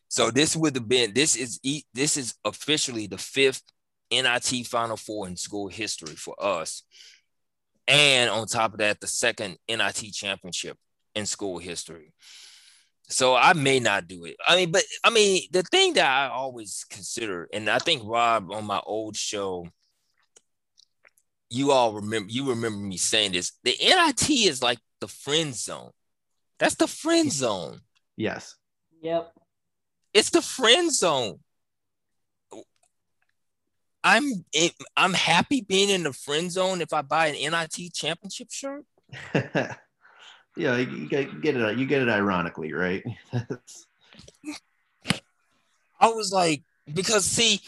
[0.07, 1.59] So this would have been this is
[1.93, 3.63] this is officially the fifth
[4.11, 6.83] NIT Final Four in school history for us
[7.87, 10.77] and on top of that, the second NIT championship
[11.15, 12.13] in school history.
[13.09, 14.35] So I may not do it.
[14.45, 18.51] I mean, but I mean, the thing that I always consider, and I think Rob
[18.51, 19.65] on my old show,
[21.49, 23.53] you all remember, you remember me saying this.
[23.63, 25.91] The NIT is like the friend zone.
[26.59, 27.79] That's the friend zone.
[28.17, 28.55] Yes.
[29.01, 29.31] Yep.
[30.13, 31.39] It's the friend zone.
[34.07, 34.45] I'm
[34.95, 38.85] I'm happy being in the friend zone if I buy an NIT championship shirt.
[40.55, 41.77] yeah, you get, get it.
[41.77, 43.03] You get it ironically, right?
[45.99, 47.59] I was like, because see,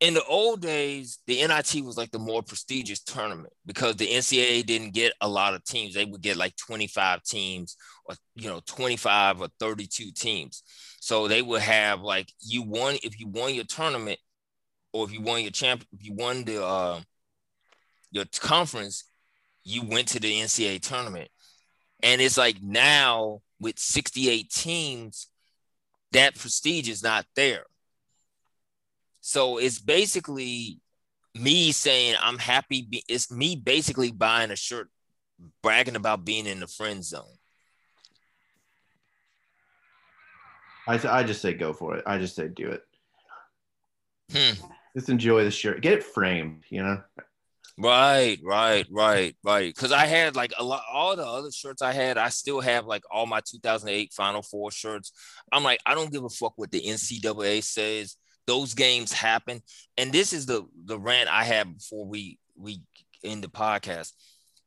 [0.00, 4.66] in the old days, the NIT was like the more prestigious tournament because the NCAA
[4.66, 5.94] didn't get a lot of teams.
[5.94, 7.76] They would get like 25 teams
[8.06, 10.64] or you know 25 or 32 teams.
[10.98, 14.18] So they would have like you won if you won your tournament,
[14.96, 17.00] or if you won your champ, if you won the uh,
[18.10, 19.04] your conference,
[19.62, 21.28] you went to the NCAA tournament.
[22.02, 25.28] And it's like now with 68 teams,
[26.12, 27.64] that prestige is not there.
[29.20, 30.80] So it's basically
[31.34, 32.88] me saying I'm happy.
[33.06, 34.88] It's me basically buying a shirt,
[35.62, 37.24] bragging about being in the friend zone.
[40.88, 42.04] I, I just say go for it.
[42.06, 42.82] I just say do it.
[44.32, 44.66] Hmm
[44.96, 45.82] just enjoy the shirt.
[45.82, 47.02] Get it framed, you know.
[47.78, 49.74] Right, right, right, right.
[49.74, 52.86] Because I had like a lot, all the other shirts I had, I still have
[52.86, 55.12] like all my 2008 Final Four shirts.
[55.52, 58.16] I'm like, I don't give a fuck what the NCAA says.
[58.46, 59.60] Those games happen,
[59.98, 62.80] and this is the the rant I had before we we
[63.22, 64.12] end the podcast.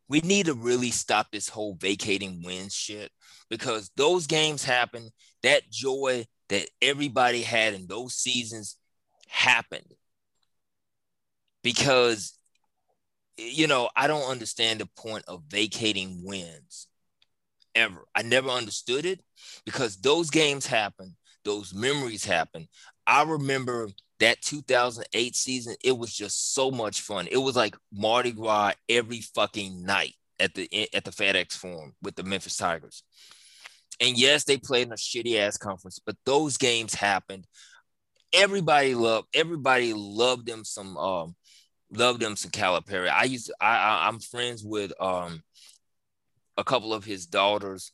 [0.10, 3.12] We need to really stop this whole vacating wins shit
[3.50, 5.10] because those games happen.
[5.42, 8.76] That joy that everybody had in those seasons
[9.28, 9.96] happened
[11.70, 12.36] because
[13.38, 16.88] you know I don't understand the point of vacating wins
[17.76, 18.08] ever.
[18.16, 19.22] I never understood it
[19.66, 21.16] because those games happen,
[21.46, 22.68] those memories happen.
[23.06, 23.90] I remember
[24.20, 27.28] that 2008 season, it was just so much fun.
[27.30, 32.16] It was like Mardi Gras every fucking night at the at the FedEx Forum with
[32.16, 33.04] the Memphis Tigers.
[34.02, 37.46] And yes, they played in a shitty ass conference, but those games happened.
[38.34, 41.36] Everybody loved everybody loved them some um
[41.92, 43.10] love them some Calipari.
[43.10, 45.42] I used to, I, I I'm friends with um
[46.58, 47.92] a couple of his daughters,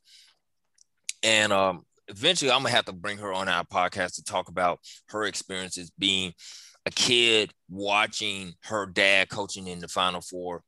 [1.23, 4.79] and um eventually I'm gonna have to bring her on our podcast to talk about
[5.09, 6.33] her experiences being
[6.85, 10.63] a kid watching her dad coaching in the Final Four.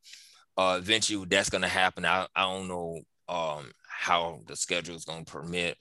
[0.56, 2.04] Uh, eventually, that's gonna happen.
[2.04, 5.76] I, I don't know um, how the schedule is gonna permit,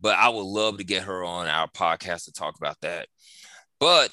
[0.00, 3.06] but I would love to get her on our podcast to talk about that.
[3.78, 4.10] But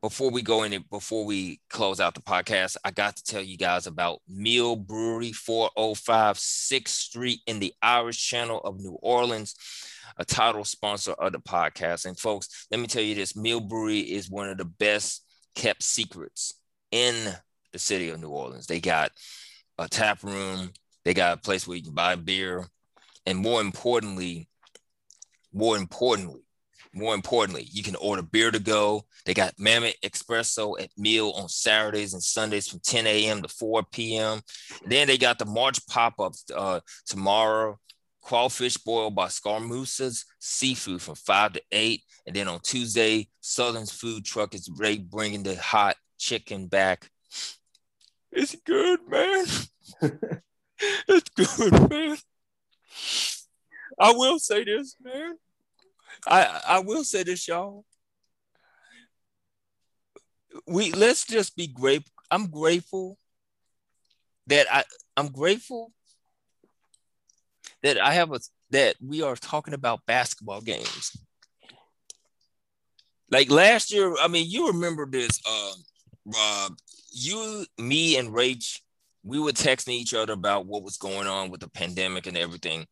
[0.00, 3.56] before we go in before we close out the podcast, I got to tell you
[3.56, 9.56] guys about Miel Brewery, 405 6th Street in the Irish Channel of New Orleans,
[10.16, 12.06] a title sponsor of the podcast.
[12.06, 15.24] And folks, let me tell you this Miel Brewery is one of the best
[15.56, 16.54] kept secrets
[16.92, 17.34] in
[17.72, 18.66] the city of New Orleans.
[18.66, 19.10] They got
[19.78, 20.70] a tap room,
[21.04, 22.66] they got a place where you can buy beer,
[23.26, 24.48] and more importantly,
[25.52, 26.42] more importantly,
[26.92, 29.04] more importantly, you can order beer to go.
[29.24, 33.42] They got Mammoth Espresso at Miel on Saturdays and Sundays from 10 a.m.
[33.42, 34.40] to 4 p.m.
[34.86, 37.78] then they got the March pop-ups uh, tomorrow.
[38.22, 42.02] Crawfish boiled by Scarmousa's seafood from 5 to 8.
[42.26, 47.10] And then on Tuesday, Southern's food truck is ready bringing the hot chicken back.
[48.30, 49.46] It's good, man.
[51.08, 52.16] it's good, man.
[53.98, 55.36] I will say this, man.
[56.26, 57.84] I I will say this, y'all.
[60.66, 62.12] We let's just be grateful.
[62.30, 63.18] I'm grateful
[64.46, 64.84] that I
[65.16, 65.92] I'm grateful
[67.82, 68.40] that I have a
[68.70, 71.16] that we are talking about basketball games.
[73.30, 75.72] Like last year, I mean, you remember this, uh,
[76.24, 76.76] Rob.
[77.10, 78.80] You, me, and Rach,
[79.22, 82.86] we were texting each other about what was going on with the pandemic and everything.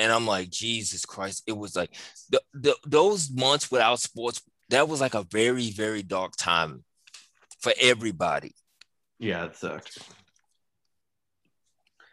[0.00, 1.94] And I'm like, Jesus Christ, it was like
[2.30, 6.84] the, the those months without sports, that was like a very, very dark time
[7.60, 8.54] for everybody.
[9.18, 9.98] Yeah, it sucked.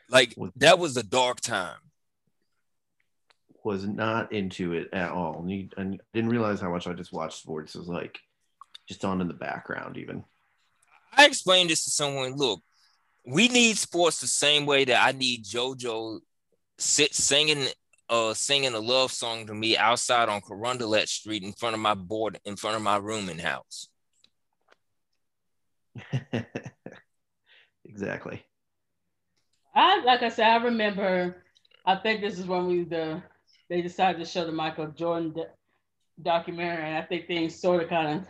[0.10, 1.78] Like that was a dark time
[3.68, 5.46] was not into it at all.
[5.46, 7.76] And, and didn't realize how much I just watched sports.
[7.76, 8.18] It was like
[8.88, 10.24] just on in the background, even.
[11.12, 12.36] I explained this to someone.
[12.36, 12.62] Look,
[13.26, 16.20] we need sports the same way that I need JoJo
[16.78, 17.68] sit singing
[18.10, 21.94] uh singing a love song to me outside on Carondelet Street in front of my
[21.94, 23.90] board in front of my room and house.
[27.86, 28.44] exactly.
[29.76, 31.44] I like I said, I remember
[31.86, 33.22] I think this is when we the
[33.70, 35.46] they decided to show the Michael Jordan do-
[36.22, 38.28] documentary, and I think things sort of kind of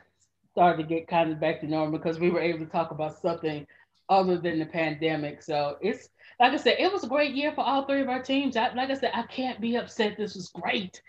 [0.52, 3.22] started to get kind of back to normal because we were able to talk about
[3.22, 3.66] something
[4.10, 5.44] other than the pandemic.
[5.44, 6.10] So it's
[6.40, 8.56] like I said, it was a great year for all three of our teams.
[8.56, 10.18] I, like I said, I can't be upset.
[10.18, 11.02] This was great.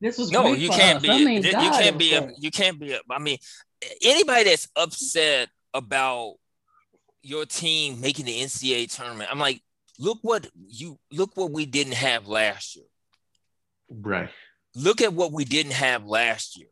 [0.00, 2.06] This was no, you can't, be, I mean, you God, can't be.
[2.06, 2.96] You you can't be.
[3.10, 3.38] I mean,
[4.02, 6.34] anybody that's upset about
[7.22, 9.62] your team making the NCAA tournament, I'm like,
[9.98, 12.84] look what you look what we didn't have last year.
[13.90, 14.28] Right.
[14.74, 16.68] Look at what we didn't have last year.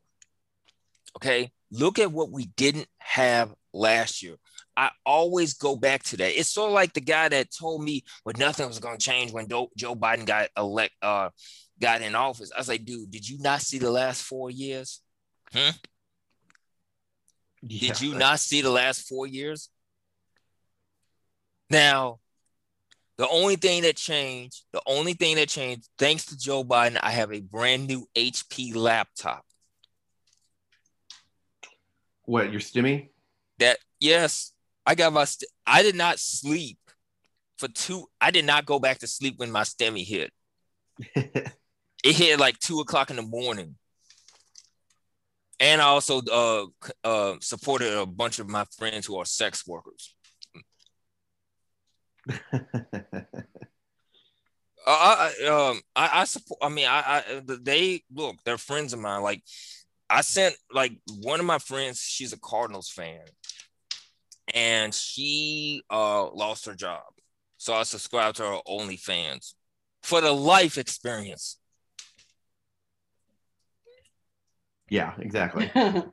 [1.17, 1.51] Okay.
[1.71, 4.37] Look at what we didn't have last year.
[4.77, 6.39] I always go back to that.
[6.39, 9.33] It's sort of like the guy that told me when nothing was going to change
[9.33, 11.31] when Joe Biden got elect, uh,
[11.81, 12.51] got in office.
[12.55, 15.01] I was like, dude, did you not see the last four years?
[15.53, 15.70] Hmm?
[17.62, 17.89] Yeah.
[17.89, 19.68] Did you not see the last four years?
[21.70, 22.18] Now,
[23.16, 27.12] the only thing that changed, the only thing that changed, thanks to Joe Biden, I
[27.12, 29.45] have a brand new HP laptop.
[32.25, 33.11] What, your stimmy?
[33.59, 34.53] That yes,
[34.87, 35.24] I got my.
[35.24, 36.78] St- I did not sleep
[37.59, 38.07] for two.
[38.20, 40.32] I did not go back to sleep when my stimmy hit.
[41.14, 41.53] it
[42.05, 43.76] hit like two o'clock in the morning.
[45.61, 46.66] And I also uh,
[47.05, 50.14] uh, supported a bunch of my friends who are sex workers.
[54.87, 56.59] I, um, I, I support.
[56.62, 58.37] I mean, I, I, they look.
[58.45, 59.22] They're friends of mine.
[59.22, 59.43] Like,
[60.11, 62.01] I sent like one of my friends.
[62.01, 63.20] She's a Cardinals fan,
[64.53, 67.03] and she uh lost her job,
[67.57, 69.55] so I subscribed to her OnlyFans
[70.03, 71.59] for the life experience.
[74.90, 75.70] Yeah, exactly.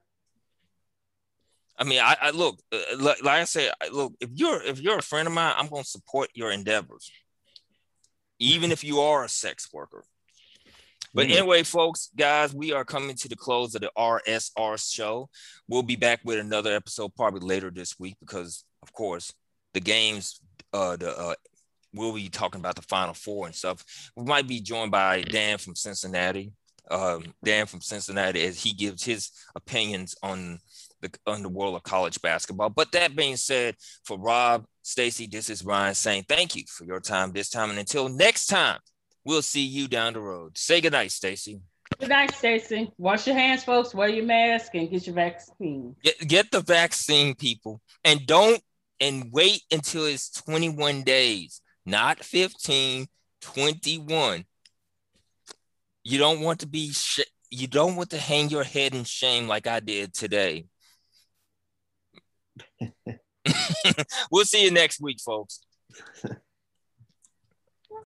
[1.77, 4.99] I mean, I, I look uh, like, like, I said, look if you're if you're
[4.99, 7.11] a friend of mine, I'm going to support your endeavors,
[8.39, 10.03] even if you are a sex worker.
[11.13, 11.37] But mm-hmm.
[11.37, 15.29] anyway, folks, guys, we are coming to the close of the RSR show.
[15.67, 19.33] We'll be back with another episode probably later this week because, of course,
[19.73, 20.39] the games,
[20.73, 21.33] uh, the uh,
[21.93, 23.83] we'll be talking about the Final Four and stuff.
[24.15, 26.53] We might be joined by Dan from Cincinnati.
[26.89, 30.59] Um, Dan from Cincinnati as he gives his opinions on
[31.01, 32.69] the, on the world of college basketball.
[32.69, 36.99] But that being said, for Rob, Stacey, this is Ryne saying thank you for your
[36.99, 37.69] time this time.
[37.69, 38.79] And until next time,
[39.25, 40.57] we'll see you down the road.
[40.57, 41.61] Say goodnight, Stacey.
[41.99, 42.91] Good night, Stacey.
[42.97, 43.93] Wash your hands, folks.
[43.93, 45.95] Wear your mask and get your vaccine.
[46.03, 47.81] Get, get the vaccine, people.
[48.03, 48.61] And don't
[48.99, 53.07] and wait until it's 21 days, not 15,
[53.41, 54.45] 21.
[56.03, 57.19] You don't want to be sh-
[57.49, 60.65] you don't want to hang your head in shame like I did today.
[64.31, 65.61] we'll see you next week, folks.